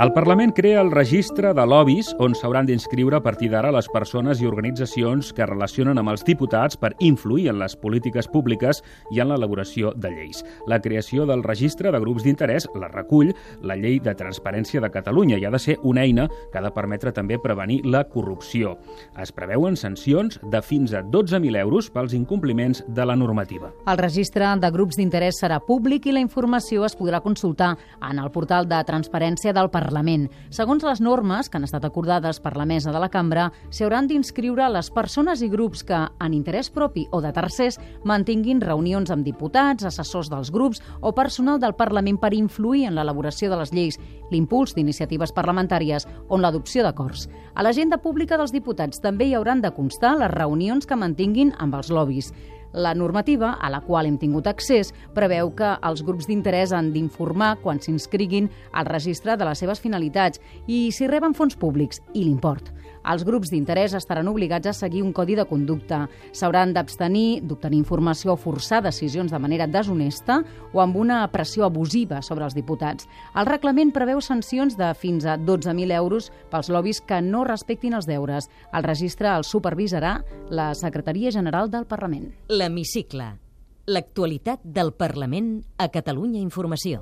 El 0.00 0.14
Parlament 0.14 0.54
crea 0.56 0.80
el 0.80 0.90
registre 0.90 1.50
de 1.52 1.64
lobbies 1.68 2.14
on 2.24 2.32
s'hauran 2.32 2.64
d'inscriure 2.64 3.18
a 3.18 3.20
partir 3.20 3.50
d'ara 3.52 3.68
les 3.68 3.84
persones 3.92 4.38
i 4.40 4.46
organitzacions 4.48 5.28
que 5.36 5.44
relacionen 5.44 5.98
amb 6.00 6.08
els 6.08 6.22
diputats 6.24 6.78
per 6.80 6.94
influir 7.04 7.50
en 7.50 7.58
les 7.60 7.74
polítiques 7.76 8.24
públiques 8.32 8.80
i 9.12 9.20
en 9.20 9.28
l'elaboració 9.28 9.90
de 9.92 10.08
lleis. 10.08 10.40
La 10.72 10.78
creació 10.80 11.26
del 11.28 11.44
registre 11.44 11.92
de 11.92 12.00
grups 12.00 12.24
d'interès 12.24 12.64
la 12.80 12.88
recull 12.88 13.34
la 13.60 13.76
Llei 13.76 13.98
de 14.00 14.14
Transparència 14.16 14.80
de 14.80 14.88
Catalunya 14.88 15.36
i 15.36 15.44
ha 15.44 15.50
de 15.52 15.60
ser 15.60 15.76
una 15.82 16.06
eina 16.08 16.30
que 16.48 16.56
ha 16.56 16.64
de 16.64 16.72
permetre 16.72 17.12
també 17.12 17.36
prevenir 17.36 17.82
la 17.84 18.06
corrupció. 18.08 18.78
Es 19.20 19.34
preveuen 19.36 19.76
sancions 19.76 20.40
de 20.40 20.64
fins 20.64 20.96
a 20.96 21.04
12.000 21.04 21.60
euros 21.60 21.90
pels 21.92 22.16
incompliments 22.16 22.86
de 22.88 23.04
la 23.04 23.18
normativa. 23.20 23.74
El 23.84 24.00
registre 24.00 24.48
de 24.64 24.72
grups 24.72 24.96
d'interès 24.96 25.44
serà 25.44 25.60
públic 25.60 26.08
i 26.08 26.16
la 26.16 26.24
informació 26.24 26.88
es 26.88 26.96
podrà 26.96 27.20
consultar 27.20 27.74
en 28.00 28.16
el 28.16 28.32
portal 28.32 28.64
de 28.64 28.80
transparència 28.88 29.52
del 29.52 29.68
Parlament 29.68 29.89
Parlament. 29.90 30.28
Segons 30.54 30.84
les 30.86 31.00
normes 31.02 31.48
que 31.50 31.58
han 31.58 31.66
estat 31.66 31.84
acordades 31.88 32.38
per 32.38 32.52
la 32.54 32.66
mesa 32.68 32.92
de 32.94 33.00
la 33.02 33.08
cambra, 33.10 33.48
s'hi 33.74 33.82
hauran 33.82 34.06
d'inscriure 34.06 34.68
les 34.70 34.90
persones 34.94 35.42
i 35.42 35.48
grups 35.50 35.82
que, 35.86 35.98
en 35.98 36.36
interès 36.36 36.70
propi 36.70 37.08
o 37.10 37.18
de 37.24 37.32
tercers, 37.34 37.80
mantinguin 38.06 38.62
reunions 38.62 39.10
amb 39.10 39.26
diputats, 39.26 39.88
assessors 39.88 40.30
dels 40.30 40.52
grups 40.54 40.78
o 41.00 41.10
personal 41.16 41.58
del 41.58 41.74
Parlament 41.74 42.20
per 42.22 42.30
influir 42.38 42.86
en 42.86 42.94
l'elaboració 42.94 43.50
de 43.50 43.58
les 43.58 43.74
lleis, 43.74 43.98
l'impuls 44.30 44.76
d'iniciatives 44.76 45.34
parlamentàries 45.34 46.06
o 46.28 46.38
en 46.38 46.46
l'adopció 46.46 46.86
d'acords. 46.86 47.26
A 47.54 47.66
l'agenda 47.66 47.98
pública 47.98 48.38
dels 48.38 48.54
diputats 48.54 49.02
també 49.02 49.26
hi 49.26 49.34
hauran 49.34 49.64
de 49.64 49.74
constar 49.74 50.14
les 50.20 50.30
reunions 50.30 50.86
que 50.86 51.02
mantinguin 51.02 51.50
amb 51.58 51.74
els 51.80 51.90
lobbies. 51.90 52.30
La 52.72 52.94
normativa, 52.94 53.56
a 53.60 53.70
la 53.70 53.80
qual 53.82 54.06
hem 54.06 54.18
tingut 54.18 54.46
accés, 54.46 54.92
preveu 55.14 55.50
que 55.58 55.72
els 55.82 56.04
grups 56.06 56.28
d'interès 56.30 56.72
han 56.72 56.92
d'informar 56.94 57.56
quan 57.64 57.80
s'inscriguin 57.82 58.50
al 58.72 58.86
registre 58.86 59.36
de 59.36 59.48
les 59.48 59.58
seves 59.58 59.82
finalitats 59.82 60.40
i 60.66 60.90
si 60.94 61.10
reben 61.10 61.34
fons 61.34 61.58
públics 61.58 62.02
i 62.14 62.24
l'import. 62.24 62.70
Els 63.10 63.24
grups 63.24 63.50
d'interès 63.50 63.94
estaran 63.96 64.28
obligats 64.28 64.68
a 64.68 64.74
seguir 64.76 65.02
un 65.02 65.12
codi 65.16 65.36
de 65.38 65.46
conducta. 65.48 66.02
S'hauran 66.36 66.74
d'abstenir 66.76 67.40
d'obtenir 67.42 67.80
informació 67.80 68.34
o 68.34 68.40
forçar 68.40 68.82
decisions 68.84 69.32
de 69.32 69.40
manera 69.40 69.66
deshonesta 69.66 70.40
o 70.72 70.82
amb 70.82 70.96
una 71.00 71.22
pressió 71.32 71.64
abusiva 71.64 72.20
sobre 72.22 72.44
els 72.44 72.54
diputats. 72.54 73.08
El 73.34 73.48
reglament 73.48 73.92
preveu 73.96 74.20
sancions 74.20 74.76
de 74.76 74.92
fins 74.94 75.24
a 75.24 75.38
12.000 75.38 75.96
euros 75.96 76.30
pels 76.50 76.68
lobbies 76.68 77.00
que 77.00 77.20
no 77.24 77.44
respectin 77.44 77.96
els 77.96 78.08
deures. 78.10 78.50
El 78.72 78.84
registre 78.84 79.32
el 79.32 79.44
supervisarà 79.44 80.20
la 80.50 80.74
Secretaria 80.74 81.32
General 81.32 81.70
del 81.70 81.86
Parlament. 81.86 82.30
L'Hemicicle. 82.48 83.32
L'actualitat 83.90 84.60
del 84.62 84.92
Parlament 84.92 85.56
a 85.78 85.88
Catalunya 85.90 86.38
Informació. 86.38 87.00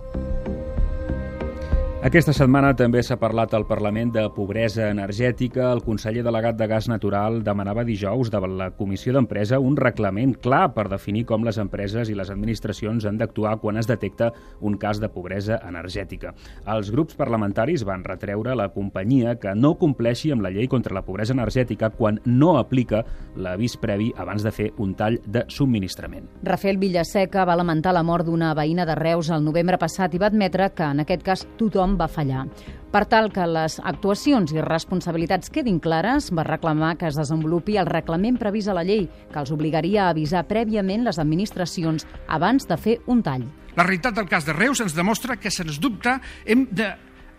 Aquesta 1.99 2.31
setmana 2.31 2.69
també 2.79 3.01
s'ha 3.03 3.17
parlat 3.19 3.51
al 3.59 3.65
Parlament 3.67 4.13
de 4.15 4.23
pobresa 4.31 4.85
energètica. 4.87 5.73
El 5.75 5.81
conseller 5.83 6.23
delegat 6.23 6.55
de 6.55 6.69
Gas 6.71 6.87
Natural 6.87 7.41
demanava 7.43 7.83
dijous 7.83 8.31
davant 8.31 8.53
la 8.55 8.69
Comissió 8.71 9.11
d'Empresa 9.17 9.59
un 9.59 9.75
reglament 9.77 10.37
clar 10.39 10.69
per 10.77 10.85
definir 10.93 11.25
com 11.27 11.43
les 11.43 11.59
empreses 11.59 12.07
i 12.07 12.15
les 12.15 12.31
administracions 12.31 13.03
han 13.03 13.19
d'actuar 13.19 13.57
quan 13.59 13.81
es 13.83 13.91
detecta 13.91 14.29
un 14.61 14.77
cas 14.79 15.01
de 15.03 15.09
pobresa 15.11 15.59
energètica. 15.67 16.37
Els 16.71 16.93
grups 16.95 17.19
parlamentaris 17.19 17.83
van 17.83 18.07
retreure 18.07 18.55
la 18.55 18.69
companyia 18.71 19.35
que 19.35 19.57
no 19.59 19.75
compleixi 19.75 20.31
amb 20.31 20.47
la 20.47 20.55
llei 20.55 20.71
contra 20.71 20.95
la 20.95 21.03
pobresa 21.03 21.35
energètica 21.35 21.91
quan 21.91 22.23
no 22.25 22.55
aplica 22.63 23.03
l'avís 23.35 23.75
previ 23.75 24.13
abans 24.17 24.47
de 24.47 24.55
fer 24.55 24.69
un 24.79 24.95
tall 24.95 25.19
de 25.27 25.43
subministrament. 25.51 26.31
Rafael 26.47 26.79
Villaseca 26.79 27.43
va 27.43 27.59
lamentar 27.59 27.91
la 27.99 28.07
mort 28.07 28.31
d'una 28.31 28.55
veïna 28.55 28.87
de 28.87 28.95
Reus 29.03 29.35
el 29.35 29.43
novembre 29.43 29.83
passat 29.83 30.15
i 30.15 30.23
va 30.23 30.31
admetre 30.31 30.71
que 30.71 30.95
en 30.95 31.03
aquest 31.03 31.27
cas 31.27 31.47
tothom 31.59 31.88
tothom 31.89 31.97
va 31.97 32.09
fallar. 32.09 32.47
Per 32.89 33.05
tal 33.05 33.31
que 33.33 33.45
les 33.47 33.79
actuacions 33.85 34.53
i 34.53 34.63
responsabilitats 34.65 35.51
quedin 35.53 35.79
clares, 35.79 36.31
va 36.33 36.45
reclamar 36.45 36.97
que 36.97 37.07
es 37.09 37.17
desenvolupi 37.17 37.77
el 37.77 37.87
reglament 37.87 38.39
previst 38.39 38.69
a 38.69 38.75
la 38.75 38.85
llei, 38.85 39.09
que 39.33 39.39
els 39.39 39.53
obligaria 39.53 40.07
a 40.07 40.11
avisar 40.11 40.47
prèviament 40.49 41.05
les 41.05 41.19
administracions 41.19 42.07
abans 42.29 42.67
de 42.67 42.77
fer 42.77 42.99
un 43.07 43.23
tall. 43.23 43.45
La 43.77 43.85
realitat 43.85 44.17
del 44.17 44.29
cas 44.29 44.45
de 44.45 44.57
Reus 44.57 44.81
ens 44.81 44.97
demostra 44.97 45.37
que, 45.37 45.51
sens 45.51 45.79
dubte, 45.79 46.19
hem 46.47 46.67
de 46.73 46.89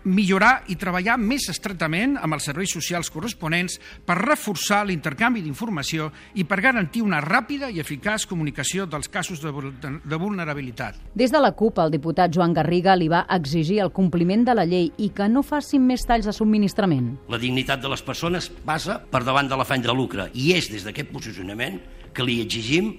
millorar 0.04 0.64
i 0.72 0.78
treballar 0.80 1.18
més 1.20 1.50
estretament 1.52 2.16
amb 2.20 2.38
els 2.38 2.46
serveis 2.48 2.72
socials 2.72 3.10
corresponents 3.12 3.80
per 4.06 4.18
reforçar 4.20 4.84
l'intercanvi 4.88 5.44
d'informació 5.44 6.10
i 6.40 6.46
per 6.48 6.62
garantir 6.64 7.04
una 7.04 7.20
ràpida 7.24 7.70
i 7.70 7.82
eficaç 7.84 8.28
comunicació 8.30 8.86
dels 8.90 9.10
casos 9.12 9.42
de, 9.44 9.52
de 9.52 10.20
vulnerabilitat. 10.22 11.00
Des 11.16 11.32
de 11.32 11.42
la 11.42 11.52
CUP, 11.52 11.82
el 11.84 11.92
diputat 11.92 12.34
Joan 12.34 12.56
Garriga 12.56 12.96
li 12.96 13.10
va 13.12 13.26
exigir 13.36 13.82
el 13.84 13.92
compliment 13.92 14.46
de 14.48 14.56
la 14.56 14.66
llei 14.70 14.92
i 14.98 15.12
que 15.16 15.30
no 15.30 15.44
facin 15.44 15.86
més 15.86 16.06
talls 16.08 16.30
de 16.30 16.36
subministrament. 16.36 17.16
La 17.30 17.42
dignitat 17.42 17.84
de 17.84 17.92
les 17.92 18.04
persones 18.06 18.50
passa 18.66 19.00
per 19.12 19.24
davant 19.28 19.50
de 19.50 19.60
l'afany 19.60 19.84
de 19.86 19.96
lucre 19.96 20.30
i 20.34 20.54
és 20.56 20.72
des 20.72 20.86
d'aquest 20.88 21.12
posicionament 21.12 21.80
que 22.14 22.26
li 22.26 22.40
exigim 22.42 22.94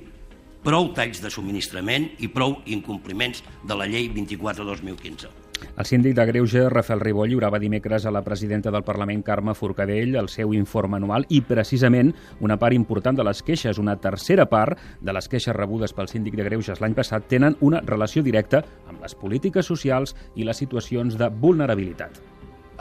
prou 0.65 0.91
talls 0.97 1.23
de 1.25 1.31
subministrament 1.33 2.11
i 2.21 2.29
prou 2.29 2.59
incompliments 2.69 3.45
de 3.65 3.77
la 3.77 3.89
llei 3.89 4.11
24-2015. 4.13 5.40
El 5.77 5.87
síndic 5.87 6.15
de 6.15 6.27
Greuge, 6.27 6.69
Rafael 6.69 7.01
Ribó, 7.01 7.27
lliurava 7.27 7.59
dimecres 7.59 8.07
a 8.07 8.11
la 8.11 8.23
presidenta 8.23 8.71
del 8.71 8.85
Parlament, 8.85 9.23
Carme 9.23 9.55
Forcadell, 9.55 10.17
el 10.17 10.29
seu 10.29 10.55
informe 10.55 10.99
anual 10.99 11.27
i, 11.29 11.41
precisament, 11.41 12.13
una 12.41 12.59
part 12.59 12.77
important 12.77 13.17
de 13.17 13.25
les 13.27 13.43
queixes, 13.43 13.79
una 13.79 13.97
tercera 14.01 14.47
part 14.51 14.79
de 15.01 15.15
les 15.17 15.29
queixes 15.29 15.57
rebudes 15.57 15.95
pel 15.97 16.09
síndic 16.09 16.37
de 16.39 16.47
Greuges 16.49 16.81
l'any 16.81 16.97
passat, 16.97 17.29
tenen 17.29 17.57
una 17.61 17.83
relació 17.87 18.23
directa 18.23 18.65
amb 18.89 19.01
les 19.03 19.15
polítiques 19.15 19.67
socials 19.67 20.17
i 20.35 20.45
les 20.45 20.61
situacions 20.61 21.19
de 21.21 21.31
vulnerabilitat. 21.31 22.21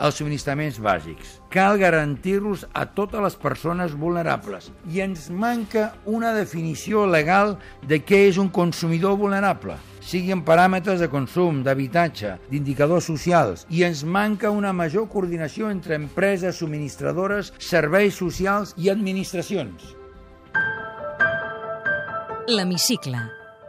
Els 0.00 0.16
subministraments 0.16 0.78
bàsics. 0.80 1.34
Cal 1.52 1.76
garantir-los 1.80 2.64
a 2.72 2.86
totes 2.96 3.20
les 3.20 3.36
persones 3.36 3.92
vulnerables. 3.92 4.70
I 4.88 5.04
ens 5.04 5.28
manca 5.28 5.90
una 6.08 6.32
definició 6.32 7.04
legal 7.04 7.58
de 7.86 8.00
què 8.00 8.24
és 8.30 8.40
un 8.40 8.48
consumidor 8.48 9.18
vulnerable 9.20 9.76
sigui 10.10 10.34
en 10.34 10.42
paràmetres 10.46 11.00
de 11.02 11.08
consum, 11.12 11.62
d'habitatge, 11.62 12.36
d'indicadors 12.50 13.06
socials, 13.06 13.64
i 13.70 13.84
ens 13.86 14.02
manca 14.04 14.50
una 14.50 14.72
major 14.74 15.06
coordinació 15.12 15.70
entre 15.70 15.94
empreses 15.98 16.58
subministradores, 16.58 17.52
serveis 17.58 18.18
socials 18.18 18.74
i 18.76 18.90
administracions. 18.90 19.94
L'Hemicicle. 22.50 23.20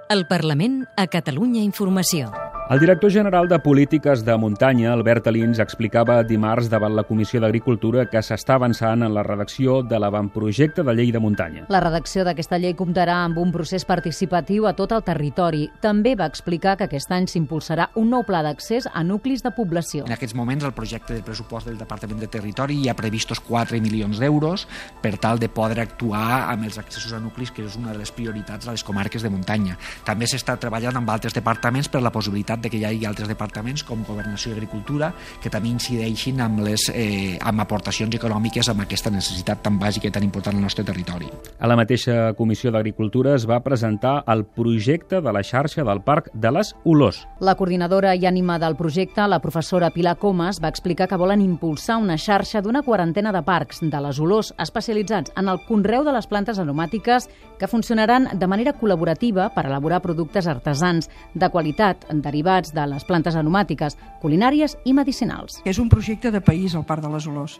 El 0.09 0.25
Parlament 0.27 0.81
a 0.97 1.05
Catalunya 1.07 1.61
Informació. 1.61 2.50
El 2.71 2.79
director 2.79 3.11
general 3.11 3.49
de 3.49 3.59
Polítiques 3.59 4.23
de 4.23 4.37
Muntanya, 4.37 4.93
Albert 4.93 5.25
Alins, 5.27 5.59
explicava 5.59 6.21
dimarts 6.23 6.69
davant 6.71 6.93
la 6.95 7.03
Comissió 7.03 7.41
d'Agricultura 7.43 8.05
que 8.07 8.21
s'està 8.23 8.55
avançant 8.55 9.01
en 9.03 9.11
la 9.11 9.25
redacció 9.27 9.81
de 9.83 9.97
l'avantprojecte 9.99 10.85
de 10.87 10.93
llei 10.95 11.11
de 11.11 11.19
muntanya. 11.19 11.65
La 11.67 11.81
redacció 11.83 12.23
d'aquesta 12.23 12.55
llei 12.63 12.71
comptarà 12.79 13.17
amb 13.25 13.41
un 13.43 13.51
procés 13.51 13.83
participatiu 13.83 14.69
a 14.69 14.71
tot 14.77 14.93
el 14.95 15.03
territori. 15.03 15.65
També 15.83 16.13
va 16.15 16.29
explicar 16.31 16.77
que 16.79 16.87
aquest 16.87 17.11
any 17.11 17.27
s'impulsarà 17.27 17.89
un 17.99 18.07
nou 18.15 18.23
pla 18.23 18.39
d'accés 18.47 18.87
a 18.87 19.03
nuclis 19.03 19.43
de 19.43 19.51
població. 19.51 20.07
En 20.07 20.15
aquests 20.15 20.37
moments 20.39 20.63
el 20.63 20.71
projecte 20.71 21.19
de 21.19 21.27
pressupost 21.27 21.67
del 21.67 21.75
Departament 21.75 22.23
de 22.23 22.31
Territori 22.31 22.79
hi 22.79 22.87
ha 22.87 22.95
previstos 22.95 23.43
4 23.49 23.83
milions 23.83 24.23
d'euros 24.23 24.63
per 25.03 25.17
tal 25.17 25.43
de 25.43 25.51
poder 25.51 25.81
actuar 25.83 26.45
amb 26.45 26.63
els 26.71 26.79
accessos 26.79 27.11
a 27.11 27.19
nuclis, 27.19 27.51
que 27.51 27.67
és 27.67 27.75
una 27.75 27.91
de 27.91 27.99
les 27.99 28.15
prioritats 28.15 28.63
de 28.63 28.71
les 28.71 28.87
comarques 28.87 29.27
de 29.27 29.35
muntanya. 29.35 29.75
També 30.07 30.23
s'està 30.23 30.55
treballant 30.55 31.03
amb 31.03 31.15
altres 31.19 31.35
departaments 31.35 31.91
per 31.91 31.99
la 31.99 32.15
possibilitat 32.15 32.60
de 32.61 32.69
que 32.69 32.77
hi 32.77 32.85
hagi 32.85 33.05
altres 33.05 33.29
departaments 33.31 33.83
com 33.83 34.05
Governació 34.07 34.51
i 34.51 34.55
Agricultura 34.57 35.11
que 35.41 35.49
també 35.49 35.71
incideixin 35.71 36.41
amb, 36.41 36.61
les, 36.65 36.87
eh, 36.93 37.37
amb 37.41 37.63
aportacions 37.63 38.15
econòmiques 38.15 38.69
amb 38.69 38.85
aquesta 38.85 39.11
necessitat 39.13 39.63
tan 39.65 39.79
bàsica 39.79 40.07
i 40.07 40.11
tan 40.11 40.23
important 40.23 40.55
al 40.55 40.63
nostre 40.63 40.85
territori. 40.85 41.29
A 41.59 41.67
la 41.67 41.77
mateixa 41.79 42.33
Comissió 42.37 42.71
d'Agricultura 42.71 43.35
es 43.35 43.47
va 43.49 43.61
presentar 43.63 44.23
el 44.27 44.45
projecte 44.45 45.21
de 45.21 45.33
la 45.33 45.43
xarxa 45.43 45.83
del 45.83 46.01
Parc 46.01 46.31
de 46.33 46.51
les 46.51 46.73
Olors. 46.85 47.25
La 47.39 47.55
coordinadora 47.55 48.13
i 48.15 48.25
ànima 48.29 48.59
del 48.59 48.75
projecte, 48.75 49.27
la 49.27 49.41
professora 49.41 49.91
Pilar 49.91 50.17
Comas, 50.17 50.61
va 50.61 50.69
explicar 50.69 51.07
que 51.07 51.19
volen 51.19 51.41
impulsar 51.41 51.97
una 51.97 52.17
xarxa 52.17 52.61
d'una 52.61 52.83
quarantena 52.83 53.31
de 53.31 53.41
parcs 53.43 53.81
de 53.81 54.01
les 54.01 54.19
olors 54.19 54.53
especialitzats 54.59 55.33
en 55.37 55.49
el 55.49 55.61
conreu 55.67 56.03
de 56.03 56.13
les 56.13 56.27
plantes 56.27 56.59
aromàtiques 56.59 57.27
que 57.59 57.69
funcionaran 57.69 58.29
de 58.33 58.47
manera 58.47 58.73
col·laborativa 58.77 59.49
per 59.55 59.67
elaborar 59.67 60.01
productes 60.01 60.47
artesans 60.47 61.09
de 61.33 61.49
qualitat 61.49 62.07
derivats 62.11 62.50
derivats 62.51 62.73
de 62.73 62.85
les 62.87 63.05
plantes 63.07 63.35
aromàtiques, 63.35 63.97
culinàries 64.21 64.75
i 64.85 64.93
medicinals. 64.93 65.61
És 65.65 65.79
un 65.79 65.89
projecte 65.89 66.31
de 66.31 66.41
país, 66.41 66.75
el 66.75 66.85
Parc 66.85 67.03
de 67.03 67.11
les 67.11 67.27
Olors. 67.27 67.59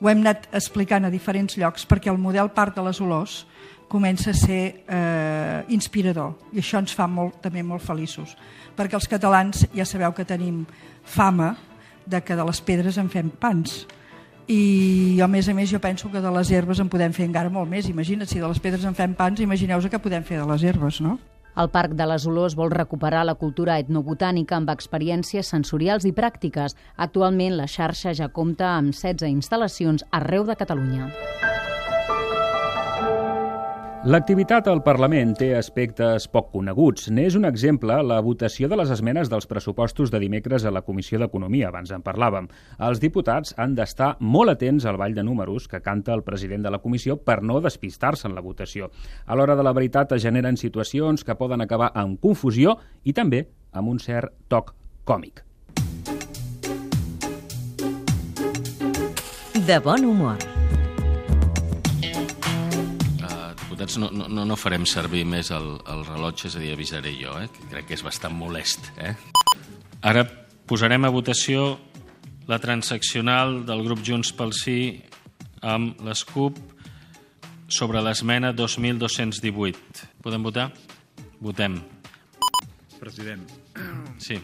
Ho 0.00 0.10
hem 0.10 0.20
anat 0.20 0.48
explicant 0.52 1.06
a 1.06 1.10
diferents 1.10 1.56
llocs 1.56 1.86
perquè 1.86 2.10
el 2.12 2.18
model 2.18 2.50
Parc 2.52 2.76
de 2.76 2.84
les 2.84 3.00
Olors 3.00 3.46
comença 3.88 4.30
a 4.30 4.34
ser 4.34 4.84
eh, 4.88 5.64
inspirador 5.70 6.34
i 6.52 6.58
això 6.58 6.80
ens 6.82 6.92
fa 6.92 7.06
molt, 7.06 7.38
també 7.40 7.62
molt 7.62 7.84
feliços 7.86 8.34
perquè 8.76 8.98
els 8.98 9.06
catalans 9.06 9.62
ja 9.72 9.86
sabeu 9.86 10.10
que 10.12 10.26
tenim 10.26 10.64
fama 11.04 11.54
de 12.04 12.18
que 12.20 12.34
de 12.34 12.44
les 12.44 12.60
pedres 12.60 12.98
en 12.98 13.08
fem 13.08 13.30
pans 13.30 13.84
i 14.50 15.20
a 15.22 15.28
més 15.30 15.46
a 15.48 15.54
més 15.54 15.70
jo 15.70 15.78
penso 15.78 16.10
que 16.10 16.20
de 16.20 16.34
les 16.34 16.50
herbes 16.50 16.82
en 16.82 16.90
podem 16.90 17.14
fer 17.14 17.28
encara 17.30 17.48
molt 17.48 17.70
més 17.70 17.86
imagina't, 17.86 18.26
si 18.26 18.42
de 18.42 18.48
les 18.50 18.58
pedres 18.58 18.84
en 18.84 18.98
fem 18.98 19.14
pans 19.14 19.40
imagineu-vos 19.40 19.86
que 19.86 20.02
podem 20.02 20.26
fer 20.26 20.42
de 20.42 20.50
les 20.50 20.66
herbes 20.66 21.00
no? 21.00 21.20
El 21.62 21.70
Parc 21.72 21.94
de 21.96 22.04
les 22.08 22.26
Olors 22.28 22.54
vol 22.58 22.72
recuperar 22.72 23.22
la 23.24 23.34
cultura 23.40 23.78
etnobotànica 23.82 24.58
amb 24.58 24.72
experiències 24.74 25.52
sensorials 25.54 26.04
i 26.04 26.12
pràctiques. 26.16 26.76
Actualment, 27.08 27.56
la 27.56 27.68
xarxa 27.76 28.12
ja 28.18 28.28
compta 28.28 28.74
amb 28.74 28.92
16 28.92 29.32
instal·lacions 29.32 30.04
arreu 30.20 30.44
de 30.44 30.58
Catalunya. 30.60 31.08
L'activitat 34.06 34.68
al 34.70 34.84
Parlament 34.86 35.32
té 35.34 35.48
aspectes 35.58 36.28
poc 36.30 36.52
coneguts. 36.52 37.08
N'és 37.10 37.34
un 37.34 37.42
exemple 37.48 37.96
la 38.06 38.20
votació 38.22 38.68
de 38.70 38.76
les 38.78 38.92
esmenes 38.94 39.26
dels 39.32 39.48
pressupostos 39.50 40.12
de 40.14 40.20
dimecres 40.22 40.62
a 40.62 40.70
la 40.70 40.84
Comissió 40.86 41.18
d'Economia, 41.18 41.72
abans 41.72 41.90
en 41.90 42.04
parlàvem. 42.06 42.46
Els 42.86 43.02
diputats 43.02 43.56
han 43.58 43.74
d'estar 43.74 44.12
molt 44.20 44.54
atents 44.54 44.86
al 44.86 45.00
ball 45.00 45.16
de 45.16 45.26
números 45.26 45.66
que 45.66 45.82
canta 45.82 46.14
el 46.14 46.22
president 46.22 46.62
de 46.62 46.70
la 46.70 46.78
comissió 46.78 47.16
per 47.18 47.40
no 47.42 47.58
despistar-se 47.60 48.28
en 48.30 48.38
la 48.38 48.46
votació. 48.46 48.92
A 49.26 49.34
l'hora 49.34 49.58
de 49.58 49.66
la 49.66 49.74
veritat 49.74 50.14
es 50.14 50.22
generen 50.22 50.54
situacions 50.54 51.26
que 51.26 51.34
poden 51.34 51.66
acabar 51.66 51.90
amb 51.92 52.20
confusió 52.22 52.78
i 53.02 53.12
també 53.12 53.48
amb 53.72 53.90
un 53.90 53.98
cert 53.98 54.30
toc 54.46 54.76
còmic. 55.02 55.42
De 59.66 59.80
bon 59.82 60.06
humor. 60.06 60.55
Diputats, 63.76 63.98
no, 63.98 64.28
no, 64.28 64.44
no 64.44 64.56
farem 64.56 64.86
servir 64.88 65.24
més 65.28 65.50
el, 65.52 65.76
el 65.92 66.04
rellotge, 66.06 66.48
és 66.48 66.56
a 66.56 66.62
dir, 66.62 66.72
avisaré 66.72 67.12
jo, 67.18 67.34
eh? 67.40 67.48
que 67.52 67.68
crec 67.68 67.90
que 67.90 67.96
és 67.96 68.04
bastant 68.04 68.34
molest. 68.34 68.88
Eh? 68.96 69.12
Ara 70.00 70.24
posarem 70.66 71.04
a 71.04 71.12
votació 71.12 71.76
la 72.48 72.58
transaccional 72.62 73.64
del 73.66 73.84
grup 73.84 74.00
Junts 74.06 74.32
pel 74.32 74.54
Sí 74.56 75.02
amb 75.60 76.00
les 76.06 76.24
CUP 76.24 76.58
sobre 77.68 78.00
l'esmena 78.00 78.52
2218. 78.56 80.08
Podem 80.22 80.46
votar? 80.46 80.70
Votem. 81.42 81.80
President. 83.00 83.44
Sí. 84.22 84.38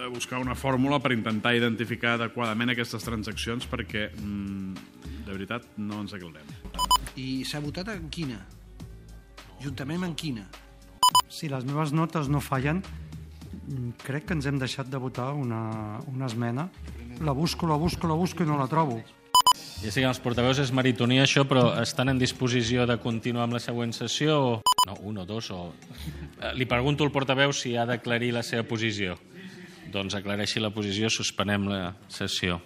De 0.00 0.08
buscar 0.08 0.40
una 0.40 0.54
fórmula 0.56 1.00
per 1.02 1.12
intentar 1.12 1.52
identificar 1.58 2.16
adequadament 2.16 2.72
aquestes 2.72 3.04
transaccions 3.04 3.68
perquè, 3.68 4.08
mm, 4.16 4.74
de 5.26 5.32
veritat, 5.34 5.66
no 5.76 6.00
ens 6.00 6.16
aclarem. 6.16 6.59
I 7.18 7.44
s'ha 7.48 7.60
votat 7.62 7.90
en 7.94 8.08
quina? 8.12 8.38
Juntament 9.60 10.04
amb 10.06 10.18
quina? 10.18 10.46
Si 11.30 11.48
les 11.50 11.64
meves 11.66 11.92
notes 11.92 12.28
no 12.30 12.40
fallen, 12.42 12.82
crec 14.04 14.28
que 14.28 14.36
ens 14.36 14.46
hem 14.46 14.58
deixat 14.60 14.90
de 14.90 14.98
votar 14.98 15.32
una, 15.34 16.00
una 16.10 16.26
esmena. 16.26 16.68
La 17.20 17.32
busco, 17.32 17.66
la 17.66 17.76
busco, 17.76 18.08
la 18.08 18.14
busco 18.14 18.44
i 18.44 18.48
no 18.48 18.58
la 18.58 18.68
trobo. 18.70 19.00
Ja 19.80 19.90
sé 19.90 20.02
que 20.02 20.08
els 20.08 20.20
portaveus 20.20 20.60
és 20.60 20.72
maritonia 20.76 21.24
això, 21.24 21.46
però 21.48 21.70
estan 21.80 22.12
en 22.12 22.18
disposició 22.20 22.86
de 22.88 22.98
continuar 23.00 23.46
amb 23.46 23.56
la 23.56 23.62
següent 23.64 23.94
sessió 23.96 24.36
o... 24.40 24.50
No, 24.86 24.96
un 25.04 25.20
o 25.20 25.26
dos 25.28 25.50
o... 25.52 25.70
Eh, 26.40 26.52
li 26.56 26.66
pregunto 26.68 27.04
al 27.04 27.12
portaveu 27.12 27.52
si 27.52 27.74
ha 27.76 27.86
d'aclarir 27.88 28.32
la 28.36 28.44
seva 28.46 28.64
posició. 28.68 29.16
Doncs 29.92 30.14
aclareixi 30.16 30.60
la 30.60 30.70
posició, 30.72 31.10
suspenem 31.10 31.66
la 31.68 31.80
sessió. 32.08 32.60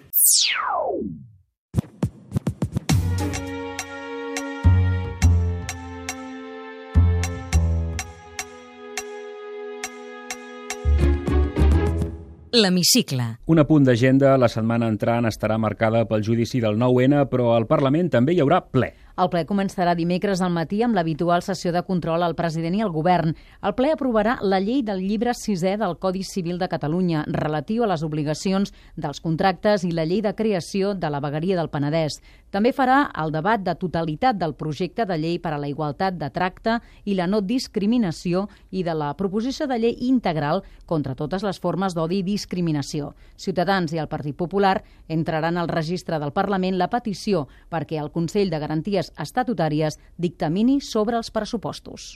L'Hemicicle. 12.54 13.24
Un 13.50 13.58
apunt 13.58 13.82
d'agenda, 13.82 14.36
la 14.38 14.46
setmana 14.46 14.86
entrant 14.86 15.26
estarà 15.26 15.56
marcada 15.58 16.04
pel 16.06 16.22
judici 16.22 16.60
del 16.62 16.76
9-N, 16.78 17.24
però 17.26 17.48
al 17.56 17.66
Parlament 17.66 18.12
també 18.12 18.36
hi 18.36 18.38
haurà 18.44 18.60
ple. 18.62 18.92
El 19.14 19.28
ple 19.30 19.44
començarà 19.46 19.92
dimecres 19.94 20.40
al 20.42 20.50
matí 20.54 20.80
amb 20.82 20.94
l'habitual 20.94 21.42
sessió 21.46 21.70
de 21.74 21.82
control 21.86 22.22
al 22.22 22.36
president 22.38 22.74
i 22.78 22.82
al 22.82 22.90
govern. 22.94 23.34
El 23.62 23.74
ple 23.78 23.92
aprovarà 23.94 24.36
la 24.42 24.58
llei 24.62 24.84
del 24.86 25.02
llibre 25.02 25.34
sisè 25.38 25.76
del 25.78 25.94
Codi 26.02 26.22
Civil 26.26 26.58
de 26.58 26.66
Catalunya 26.70 27.24
relatiu 27.26 27.82
a 27.82 27.90
les 27.90 28.02
obligacions 28.06 28.74
dels 28.94 29.22
contractes 29.22 29.86
i 29.86 29.92
la 29.94 30.06
llei 30.06 30.22
de 30.22 30.34
creació 30.34 30.94
de 30.94 31.10
la 31.10 31.22
vegueria 31.22 31.58
del 31.58 31.70
Penedès. 31.70 32.18
També 32.54 32.70
farà 32.70 33.08
el 33.18 33.32
debat 33.34 33.62
de 33.66 33.72
totalitat 33.74 34.36
del 34.38 34.52
projecte 34.54 35.02
de 35.10 35.16
llei 35.18 35.40
per 35.42 35.56
a 35.56 35.58
la 35.58 35.66
igualtat 35.66 36.14
de 36.20 36.28
tracte 36.30 36.76
i 37.02 37.16
la 37.18 37.26
no 37.26 37.40
discriminació 37.42 38.44
i 38.70 38.84
de 38.86 38.94
la 38.94 39.08
proposició 39.18 39.66
de 39.66 39.80
llei 39.82 39.96
integral 40.06 40.62
contra 40.86 41.16
totes 41.18 41.42
les 41.42 41.58
formes 41.58 41.96
d'odi 41.98 42.20
i 42.22 42.26
discriminació. 42.28 43.10
Ciutadans 43.34 43.90
i 43.90 43.98
el 43.98 44.06
Partit 44.06 44.38
Popular 44.38 44.76
entraran 45.08 45.58
al 45.58 45.68
registre 45.72 46.20
del 46.22 46.30
Parlament 46.30 46.78
la 46.78 46.90
petició 46.92 47.48
perquè 47.74 47.98
el 47.98 48.12
Consell 48.14 48.54
de 48.54 48.62
Garanties 48.62 49.10
estatutàries 49.18 49.98
dictamini 50.16 50.78
sobre 50.80 51.18
els 51.18 51.34
pressupostos. 51.34 52.14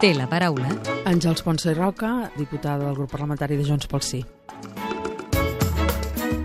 Té 0.00 0.14
la 0.14 0.30
paraula 0.30 0.70
Àngels 1.10 1.42
Ponce 1.42 1.74
Roca, 1.74 2.30
diputada 2.38 2.86
del 2.86 2.94
grup 2.94 3.10
parlamentari 3.10 3.58
de 3.58 3.66
Junts 3.66 3.90
pel 3.90 4.06
Sí. 4.06 4.22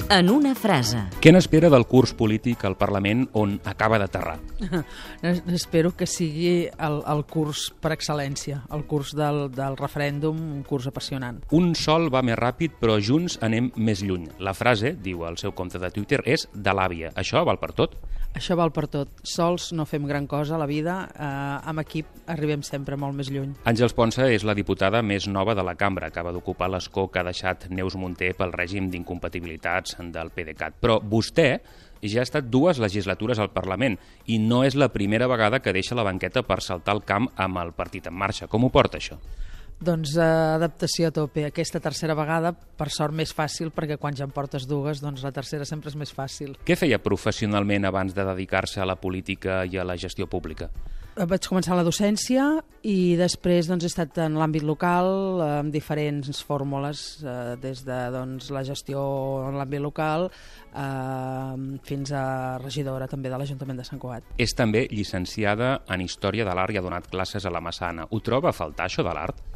En 0.06 0.30
una 0.30 0.52
frase. 0.54 1.00
Què 1.18 1.32
n'espera 1.34 1.72
del 1.74 1.88
curs 1.90 2.12
polític 2.14 2.62
al 2.68 2.76
Parlament 2.78 3.24
on 3.34 3.56
acaba 3.66 3.98
d'aterrar? 3.98 4.36
Espero 5.58 5.96
que 5.98 6.06
sigui 6.06 6.68
el, 6.70 7.00
el 7.10 7.24
curs 7.26 7.72
per 7.82 7.96
excel·lència, 7.96 8.60
el 8.76 8.86
curs 8.86 9.16
del, 9.18 9.48
del 9.56 9.78
referèndum, 9.80 10.38
un 10.60 10.62
curs 10.68 10.86
apassionant. 10.92 11.40
Un 11.58 11.74
sol 11.80 12.12
va 12.14 12.22
més 12.22 12.38
ràpid, 12.38 12.78
però 12.78 13.00
junts 13.02 13.40
anem 13.42 13.72
més 13.82 14.06
lluny. 14.06 14.28
La 14.46 14.54
frase, 14.54 14.94
diu 14.94 15.26
el 15.26 15.42
seu 15.42 15.56
compte 15.58 15.82
de 15.82 15.90
Twitter, 15.90 16.22
és 16.22 16.46
de 16.54 16.78
l'àvia. 16.78 17.10
Això 17.18 17.42
val 17.48 17.58
per 17.58 17.74
tot? 17.74 17.98
Això 18.36 18.58
val 18.60 18.74
per 18.76 18.90
tot. 18.92 19.22
Sols 19.24 19.70
no 19.72 19.86
fem 19.88 20.04
gran 20.10 20.26
cosa 20.28 20.58
a 20.58 20.60
la 20.60 20.68
vida, 20.68 20.96
eh, 21.08 21.70
amb 21.72 21.80
equip 21.80 22.28
arribem 22.28 22.66
sempre 22.68 22.98
molt 23.00 23.16
més 23.16 23.30
lluny. 23.32 23.54
Àngels 23.64 23.96
Ponsa 23.96 24.28
és 24.28 24.44
la 24.44 24.54
diputada 24.54 25.02
més 25.02 25.28
nova 25.32 25.56
de 25.56 25.64
la 25.64 25.76
cambra. 25.80 26.08
Acaba 26.12 26.34
d'ocupar 26.36 26.70
l'escó 26.70 27.08
que 27.08 27.20
ha 27.20 27.24
deixat 27.24 27.70
Neus 27.70 27.96
Munter 27.96 28.34
pel 28.36 28.52
règim 28.52 28.90
d'incompatibilitats 28.92 29.96
del 30.12 30.32
PDeCAT. 30.36 30.76
Però 30.82 31.00
vostè 31.00 31.62
ja 32.04 32.20
ha 32.20 32.28
estat 32.28 32.52
dues 32.52 32.78
legislatures 32.78 33.40
al 33.40 33.54
Parlament 33.56 33.96
i 34.28 34.38
no 34.38 34.64
és 34.66 34.76
la 34.76 34.92
primera 34.92 35.28
vegada 35.32 35.62
que 35.62 35.74
deixa 35.74 35.96
la 35.96 36.04
banqueta 36.04 36.44
per 36.44 36.62
saltar 36.62 36.96
el 36.96 37.06
camp 37.08 37.30
amb 37.38 37.64
el 37.64 37.72
partit 37.72 38.08
en 38.08 38.20
marxa. 38.20 38.48
Com 38.52 38.66
ho 38.66 38.70
porta, 38.70 39.00
això? 39.00 39.16
Doncs 39.84 40.16
eh, 40.16 40.24
adaptació 40.56 41.10
a 41.10 41.16
tope. 41.16 41.44
Aquesta 41.50 41.82
tercera 41.84 42.16
vegada, 42.16 42.54
per 42.54 42.88
sort, 42.94 43.16
més 43.16 43.34
fàcil, 43.36 43.74
perquè 43.76 44.00
quan 44.00 44.16
ja 44.16 44.28
en 44.28 44.34
portes 44.36 44.68
dues, 44.70 45.02
doncs 45.04 45.26
la 45.26 45.34
tercera 45.36 45.68
sempre 45.68 45.92
és 45.92 45.98
més 46.00 46.14
fàcil. 46.16 46.56
Què 46.66 46.78
feia 46.80 47.02
professionalment 47.04 47.88
abans 47.90 48.16
de 48.16 48.24
dedicar-se 48.24 48.80
a 48.82 48.88
la 48.88 48.96
política 48.96 49.64
i 49.68 49.78
a 49.78 49.88
la 49.88 49.98
gestió 50.00 50.30
pública? 50.32 50.72
Eh, 51.16 51.24
vaig 51.24 51.46
començar 51.48 51.78
la 51.78 51.84
docència 51.88 52.46
i 52.84 53.16
després 53.16 53.70
doncs, 53.70 53.86
he 53.86 53.92
estat 53.92 54.18
en 54.24 54.36
l'àmbit 54.40 54.66
local 54.68 55.42
amb 55.44 55.72
diferents 55.72 56.42
fórmules, 56.44 57.04
eh, 57.24 57.56
des 57.62 57.84
de 57.88 58.00
doncs, 58.12 58.50
la 58.52 58.64
gestió 58.68 59.00
en 59.48 59.56
l'àmbit 59.60 59.84
local 59.84 60.28
eh, 60.28 61.80
fins 61.88 62.12
a 62.12 62.26
regidora 62.64 63.08
també 63.12 63.32
de 63.32 63.40
l'Ajuntament 63.40 63.80
de 63.80 63.88
Sant 63.88 64.00
Cugat. 64.00 64.36
És 64.38 64.56
també 64.56 64.88
llicenciada 64.92 65.82
en 65.88 66.04
Història 66.04 66.48
de 66.48 66.56
l'Art 66.56 66.76
i 66.76 66.80
ha 66.80 66.84
donat 66.84 67.08
classes 67.12 67.48
a 67.48 67.52
la 67.52 67.64
Massana. 67.64 68.08
Ho 68.12 68.20
troba 68.20 68.52
a 68.52 68.56
faltar, 68.56 68.90
això 68.90 69.04
de 69.04 69.16
l'art? 69.16 69.55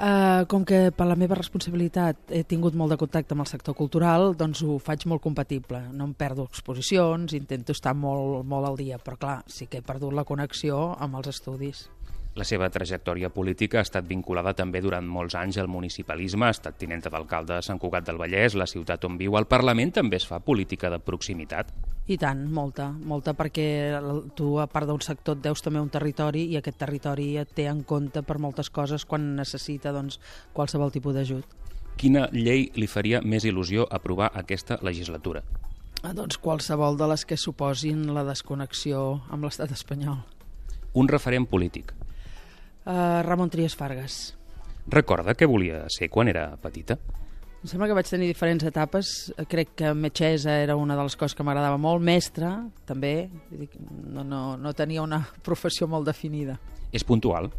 Uh, 0.00 0.46
com 0.48 0.62
que 0.64 0.88
per 0.96 1.04
la 1.04 1.16
meva 1.20 1.36
responsabilitat 1.36 2.30
he 2.32 2.40
tingut 2.48 2.72
molt 2.72 2.94
de 2.94 2.96
contacte 2.96 3.34
amb 3.36 3.44
el 3.44 3.48
sector 3.50 3.74
cultural, 3.76 4.30
doncs 4.32 4.62
ho 4.64 4.78
faig 4.80 5.04
molt 5.04 5.20
compatible. 5.20 5.82
No 5.92 6.06
em 6.08 6.14
perdo 6.16 6.46
exposicions, 6.48 7.34
intento 7.36 7.76
estar 7.76 7.92
molt, 7.92 8.46
molt 8.48 8.64
al 8.64 8.80
dia, 8.80 8.96
però 8.96 9.18
clar, 9.20 9.34
sí 9.44 9.68
que 9.68 9.82
he 9.82 9.84
perdut 9.84 10.16
la 10.16 10.24
connexió 10.24 10.94
amb 10.96 11.20
els 11.20 11.28
estudis. 11.34 11.82
La 12.40 12.44
seva 12.48 12.70
trajectòria 12.72 13.28
política 13.28 13.76
ha 13.76 13.84
estat 13.84 14.06
vinculada 14.08 14.54
també 14.56 14.80
durant 14.80 15.04
molts 15.04 15.34
anys 15.36 15.58
al 15.60 15.66
municipalisme, 15.68 16.46
ha 16.46 16.54
estat 16.54 16.78
tinenta 16.80 17.10
d'alcalde 17.12 17.58
de 17.58 17.66
Sant 17.66 17.76
Cugat 17.82 18.06
del 18.06 18.16
Vallès, 18.16 18.56
la 18.56 18.64
ciutat 18.70 19.04
on 19.04 19.18
viu. 19.20 19.36
Al 19.36 19.44
Parlament 19.50 19.92
també 19.98 20.16
es 20.16 20.24
fa 20.24 20.38
política 20.40 20.88
de 20.88 20.96
proximitat. 21.04 21.74
I 22.08 22.16
tant, 22.16 22.40
molta, 22.48 22.88
molta, 23.12 23.36
perquè 23.36 23.66
tu, 24.40 24.54
a 24.56 24.64
part 24.72 24.88
d'un 24.88 25.04
sector, 25.04 25.36
et 25.36 25.44
deus 25.44 25.60
també 25.60 25.84
un 25.84 25.92
territori 25.92 26.46
i 26.48 26.56
aquest 26.56 26.80
territori 26.80 27.28
et 27.44 27.52
té 27.52 27.68
en 27.68 27.84
compte 27.84 28.24
per 28.24 28.40
moltes 28.40 28.72
coses 28.72 29.04
quan 29.04 29.34
necessita 29.36 29.92
doncs, 29.92 30.16
qualsevol 30.56 30.96
tipus 30.96 31.20
d'ajut. 31.20 31.44
Quina 32.00 32.24
llei 32.32 32.70
li 32.72 32.88
faria 32.88 33.20
més 33.20 33.44
il·lusió 33.44 33.84
aprovar 33.84 34.32
aquesta 34.32 34.80
legislatura? 34.80 35.44
Ah, 36.00 36.16
doncs 36.16 36.40
qualsevol 36.40 36.96
de 36.96 37.12
les 37.12 37.28
que 37.28 37.36
suposin 37.36 38.06
la 38.16 38.24
desconnexió 38.24 39.18
amb 39.28 39.44
l'estat 39.44 39.76
espanyol. 39.76 40.22
Un 40.96 41.12
referent 41.12 41.44
polític. 41.44 41.99
Uh, 42.90 43.22
Ramon 43.22 43.50
Trias 43.52 43.76
Fargas. 43.78 44.34
Recorda 44.90 45.36
què 45.38 45.46
volia 45.46 45.84
ser 45.94 46.08
quan 46.10 46.26
era 46.26 46.48
petita? 46.58 46.96
Em 47.60 47.68
sembla 47.68 47.86
que 47.86 47.94
vaig 47.94 48.08
tenir 48.08 48.26
diferents 48.26 48.64
etapes. 48.66 49.10
Crec 49.52 49.76
que 49.78 49.92
metgessa 49.94 50.56
era 50.64 50.74
una 50.80 50.96
de 50.98 51.04
les 51.06 51.14
coses 51.20 51.36
que 51.38 51.44
m'agradava 51.46 51.78
molt. 51.78 52.02
Mestre, 52.02 52.48
també. 52.88 53.28
No, 54.10 54.24
no, 54.24 54.56
no 54.58 54.72
tenia 54.74 55.04
una 55.04 55.20
professió 55.46 55.86
molt 55.86 56.08
definida. 56.08 56.56
És 56.90 57.06
puntual? 57.06 57.50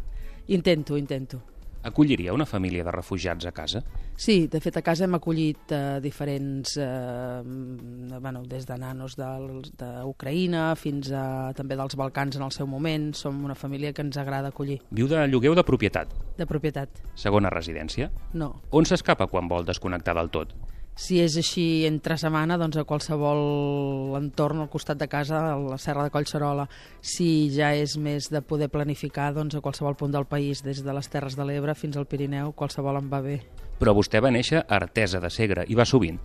Intento, 0.52 0.98
intento. 1.00 1.40
Acolliria 1.82 2.32
una 2.32 2.46
família 2.46 2.84
de 2.84 2.92
refugiats 2.94 3.46
a 3.46 3.52
casa? 3.52 3.82
Sí, 4.14 4.46
de 4.46 4.60
fet 4.62 4.76
a 4.78 4.82
casa 4.86 5.04
hem 5.04 5.16
acollit 5.18 5.72
eh, 5.74 5.98
diferents, 6.02 6.76
eh, 6.78 7.42
bueno, 7.42 8.44
des 8.46 8.66
de 8.68 8.76
nanos 8.78 9.16
d'Ucraïna 9.18 10.76
fins 10.78 11.10
a 11.10 11.24
també 11.58 11.74
dels 11.78 11.96
Balcans 11.98 12.38
en 12.38 12.46
el 12.46 12.54
seu 12.54 12.70
moment. 12.70 13.10
Som 13.18 13.42
una 13.44 13.58
família 13.58 13.92
que 13.92 14.02
ens 14.02 14.16
agrada 14.16 14.52
acollir. 14.54 14.78
Viu 14.90 15.08
de 15.10 15.26
lloguer 15.26 15.50
o 15.50 15.58
de 15.58 15.66
propietat? 15.66 16.14
De 16.38 16.46
propietat. 16.46 17.02
Segona 17.18 17.50
residència? 17.50 18.12
No. 18.32 18.54
On 18.70 18.86
s'escapa 18.86 19.26
quan 19.26 19.50
vol 19.50 19.66
desconnectar 19.66 20.14
del 20.14 20.30
tot? 20.30 20.54
Si 20.94 21.20
és 21.22 21.36
així 21.40 21.84
entre 21.88 22.18
setmana, 22.20 22.58
doncs 22.60 22.76
a 22.76 22.84
qualsevol 22.84 24.12
entorn 24.18 24.60
al 24.60 24.68
costat 24.70 25.00
de 25.00 25.08
casa, 25.08 25.40
a 25.54 25.56
la 25.56 25.78
Serra 25.80 26.04
de 26.04 26.12
Collserola. 26.12 26.66
Si 27.00 27.48
ja 27.54 27.72
és 27.74 27.96
més 27.96 28.28
de 28.30 28.42
poder 28.44 28.68
planificar, 28.68 29.32
doncs 29.32 29.56
a 29.56 29.62
qualsevol 29.64 29.96
punt 29.96 30.12
del 30.12 30.28
país, 30.28 30.62
des 30.62 30.82
de 30.84 30.92
les 30.92 31.08
Terres 31.08 31.36
de 31.38 31.46
l'Ebre 31.48 31.74
fins 31.74 31.96
al 31.96 32.06
Pirineu, 32.06 32.52
qualsevol 32.52 33.00
em 33.00 33.08
va 33.10 33.22
bé. 33.24 33.40
Però 33.80 33.96
vostè 33.96 34.20
va 34.20 34.30
néixer 34.30 34.60
a 34.60 34.76
Artesa 34.76 35.20
de 35.20 35.32
Segre 35.32 35.64
i 35.68 35.78
va 35.78 35.88
sovint. 35.88 36.20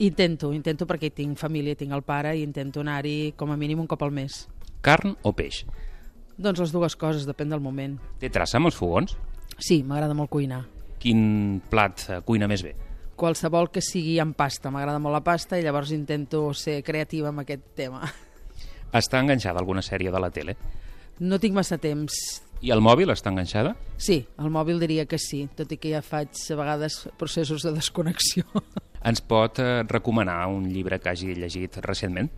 Intento, 0.00 0.50
intento 0.56 0.88
perquè 0.88 1.12
tinc 1.14 1.38
família, 1.38 1.76
tinc 1.76 1.92
el 1.92 2.02
pare 2.02 2.34
i 2.36 2.42
intento 2.42 2.80
anar-hi 2.80 3.34
com 3.36 3.52
a 3.52 3.56
mínim 3.60 3.80
un 3.84 3.88
cop 3.88 4.02
al 4.02 4.12
mes. 4.16 4.46
Carn 4.82 5.14
o 5.22 5.32
peix? 5.36 5.62
Doncs 6.40 6.58
les 6.58 6.72
dues 6.72 6.96
coses, 6.96 7.28
depèn 7.28 7.52
del 7.52 7.60
moment. 7.60 7.98
Té 8.18 8.30
traça 8.32 8.58
amb 8.58 8.72
els 8.72 8.76
fogons? 8.76 9.14
Sí, 9.60 9.82
m'agrada 9.84 10.16
molt 10.16 10.32
cuinar. 10.32 10.64
Quin 11.00 11.60
plat 11.70 12.08
cuina 12.24 12.48
més 12.48 12.64
bé? 12.64 12.74
Qualsevol 13.20 13.68
que 13.70 13.82
sigui 13.84 14.16
en 14.22 14.32
pasta. 14.34 14.72
M'agrada 14.72 15.00
molt 15.02 15.18
la 15.18 15.24
pasta 15.24 15.58
i 15.60 15.64
llavors 15.64 15.92
intento 15.92 16.48
ser 16.56 16.80
creativa 16.86 17.28
amb 17.30 17.44
aquest 17.44 17.66
tema. 17.76 18.06
Està 19.00 19.20
enganxada 19.20 19.60
alguna 19.60 19.84
sèrie 19.84 20.10
de 20.10 20.22
la 20.22 20.32
tele? 20.34 20.56
No 21.20 21.38
tinc 21.38 21.54
massa 21.54 21.76
temps. 21.78 22.16
I 22.64 22.72
el 22.74 22.80
mòbil 22.84 23.12
està 23.12 23.30
enganxada? 23.30 23.74
Sí, 24.00 24.18
el 24.40 24.50
mòbil 24.52 24.80
diria 24.80 25.06
que 25.08 25.20
sí, 25.20 25.44
tot 25.56 25.70
i 25.72 25.78
que 25.80 25.92
ja 25.92 26.02
faig 26.04 26.32
a 26.32 26.56
vegades 26.58 26.96
processos 27.20 27.64
de 27.64 27.72
desconnexió. 27.76 28.44
Ens 29.08 29.22
pot 29.24 29.60
eh, 29.62 29.82
recomanar 29.88 30.42
un 30.52 30.66
llibre 30.68 30.98
que 31.00 31.12
hagi 31.12 31.36
llegit 31.36 31.78
recentment? 31.84 32.32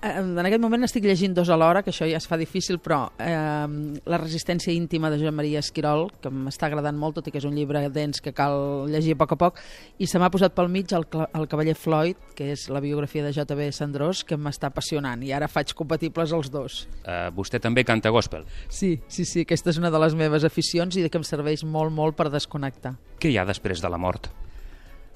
En 0.00 0.38
aquest 0.40 0.62
moment 0.62 0.86
estic 0.86 1.04
llegint 1.04 1.34
dos 1.36 1.50
alhora, 1.52 1.82
que 1.84 1.92
això 1.92 2.06
ja 2.08 2.18
es 2.18 2.26
fa 2.28 2.38
difícil, 2.40 2.78
però 2.82 3.04
eh, 3.20 4.00
La 4.08 4.18
resistència 4.18 4.72
íntima 4.72 5.10
de 5.12 5.18
Joan 5.20 5.36
Maria 5.36 5.60
Esquirol, 5.60 6.08
que 6.22 6.32
m'està 6.32 6.66
agradant 6.68 6.96
molt, 6.98 7.18
tot 7.18 7.28
i 7.28 7.34
que 7.34 7.38
és 7.42 7.46
un 7.48 7.54
llibre 7.56 7.84
dens 7.92 8.22
que 8.24 8.32
cal 8.34 8.88
llegir 8.90 9.14
a 9.16 9.20
poc 9.20 9.36
a 9.36 9.38
poc, 9.44 9.60
i 9.98 10.08
se 10.08 10.18
m'ha 10.18 10.30
posat 10.32 10.56
pel 10.56 10.70
mig 10.72 10.92
el, 10.96 11.06
el 11.22 11.48
Cavaller 11.50 11.76
Floyd, 11.78 12.18
que 12.38 12.52
és 12.54 12.68
la 12.72 12.82
biografia 12.84 13.24
de 13.26 13.34
J.B. 13.36 13.70
Sandrós, 13.76 14.24
que 14.24 14.38
m'està 14.40 14.72
apassionant, 14.72 15.22
i 15.22 15.32
ara 15.36 15.50
faig 15.50 15.74
compatibles 15.78 16.32
els 16.32 16.50
dos. 16.52 16.82
Uh, 17.04 17.28
vostè 17.36 17.60
també 17.62 17.84
canta 17.84 18.10
gospel? 18.14 18.46
Sí, 18.68 18.96
sí, 19.08 19.26
sí, 19.28 19.44
aquesta 19.46 19.70
és 19.74 19.82
una 19.82 19.92
de 19.92 20.00
les 20.02 20.16
meves 20.18 20.46
aficions 20.48 20.96
i 20.96 21.04
de 21.04 21.12
que 21.12 21.20
em 21.20 21.26
serveix 21.26 21.66
molt, 21.68 21.92
molt 21.94 22.18
per 22.18 22.30
desconnectar. 22.32 22.96
Què 23.20 23.30
hi 23.30 23.38
ha 23.38 23.46
després 23.48 23.84
de 23.84 23.92
la 23.92 24.00
mort? 24.00 24.32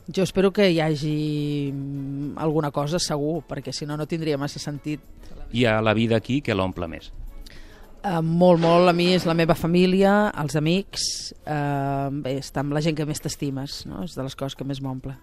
Jo 0.07 0.23
espero 0.23 0.53
que 0.55 0.69
hi 0.71 0.79
hagi 0.79 1.73
alguna 2.37 2.71
cosa 2.75 3.01
segur, 3.03 3.43
perquè 3.49 3.73
si 3.75 3.87
no, 3.87 3.97
no 3.97 4.07
tindria 4.07 4.39
massa 4.39 4.63
sentit. 4.63 5.01
I 5.53 5.65
a 5.65 5.79
la 5.81 5.95
vida 5.95 6.19
aquí, 6.19 6.41
què 6.43 6.55
l'omple 6.57 6.89
més? 6.91 7.13
Uh, 8.07 8.21
molt, 8.23 8.61
molt. 8.63 8.87
A 8.89 8.95
mi 8.95 9.09
és 9.17 9.25
la 9.27 9.35
meva 9.35 9.57
família, 9.59 10.31
els 10.39 10.55
amics, 10.59 11.07
uh, 11.43 12.11
bé, 12.13 12.37
estar 12.43 12.63
amb 12.63 12.77
la 12.77 12.83
gent 12.85 12.99
que 12.99 13.07
més 13.09 13.23
t'estimes, 13.23 13.81
no? 13.91 14.05
és 14.07 14.15
de 14.15 14.27
les 14.27 14.39
coses 14.39 14.55
que 14.59 14.67
més 14.67 14.83
m'omple. 14.85 15.17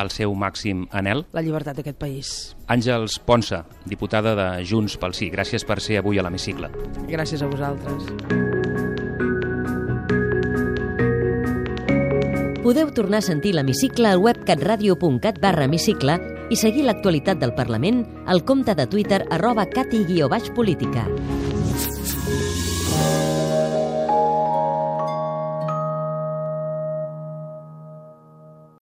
El 0.00 0.10
seu 0.12 0.34
màxim 0.36 0.84
anel? 0.92 1.24
La 1.32 1.44
llibertat 1.44 1.78
d'aquest 1.80 1.96
país. 2.00 2.32
Àngels 2.72 3.16
Ponsa, 3.24 3.62
diputada 3.88 4.34
de 4.36 4.48
Junts 4.68 4.98
pel 5.00 5.16
Sí. 5.16 5.30
Gràcies 5.32 5.64
per 5.64 5.80
ser 5.80 6.02
avui 6.02 6.20
a 6.20 6.26
l'hemicicle. 6.26 6.68
Gràcies 7.08 7.40
a 7.40 7.48
vosaltres. 7.48 8.45
Podeu 12.66 12.88
tornar 12.90 13.20
a 13.20 13.22
sentir 13.22 13.52
l'hemicicle 13.54 14.08
al 14.10 14.18
web 14.18 14.40
catradio.cat 14.42 15.36
barra 15.38 15.68
hemicicle 15.68 16.16
i 16.50 16.58
seguir 16.58 16.82
l'actualitat 16.88 17.38
del 17.38 17.54
Parlament 17.54 18.02
al 18.26 18.42
compte 18.42 18.74
de 18.74 18.88
Twitter 18.90 19.20
arroba 19.30 19.68
cati-política. 19.70 21.06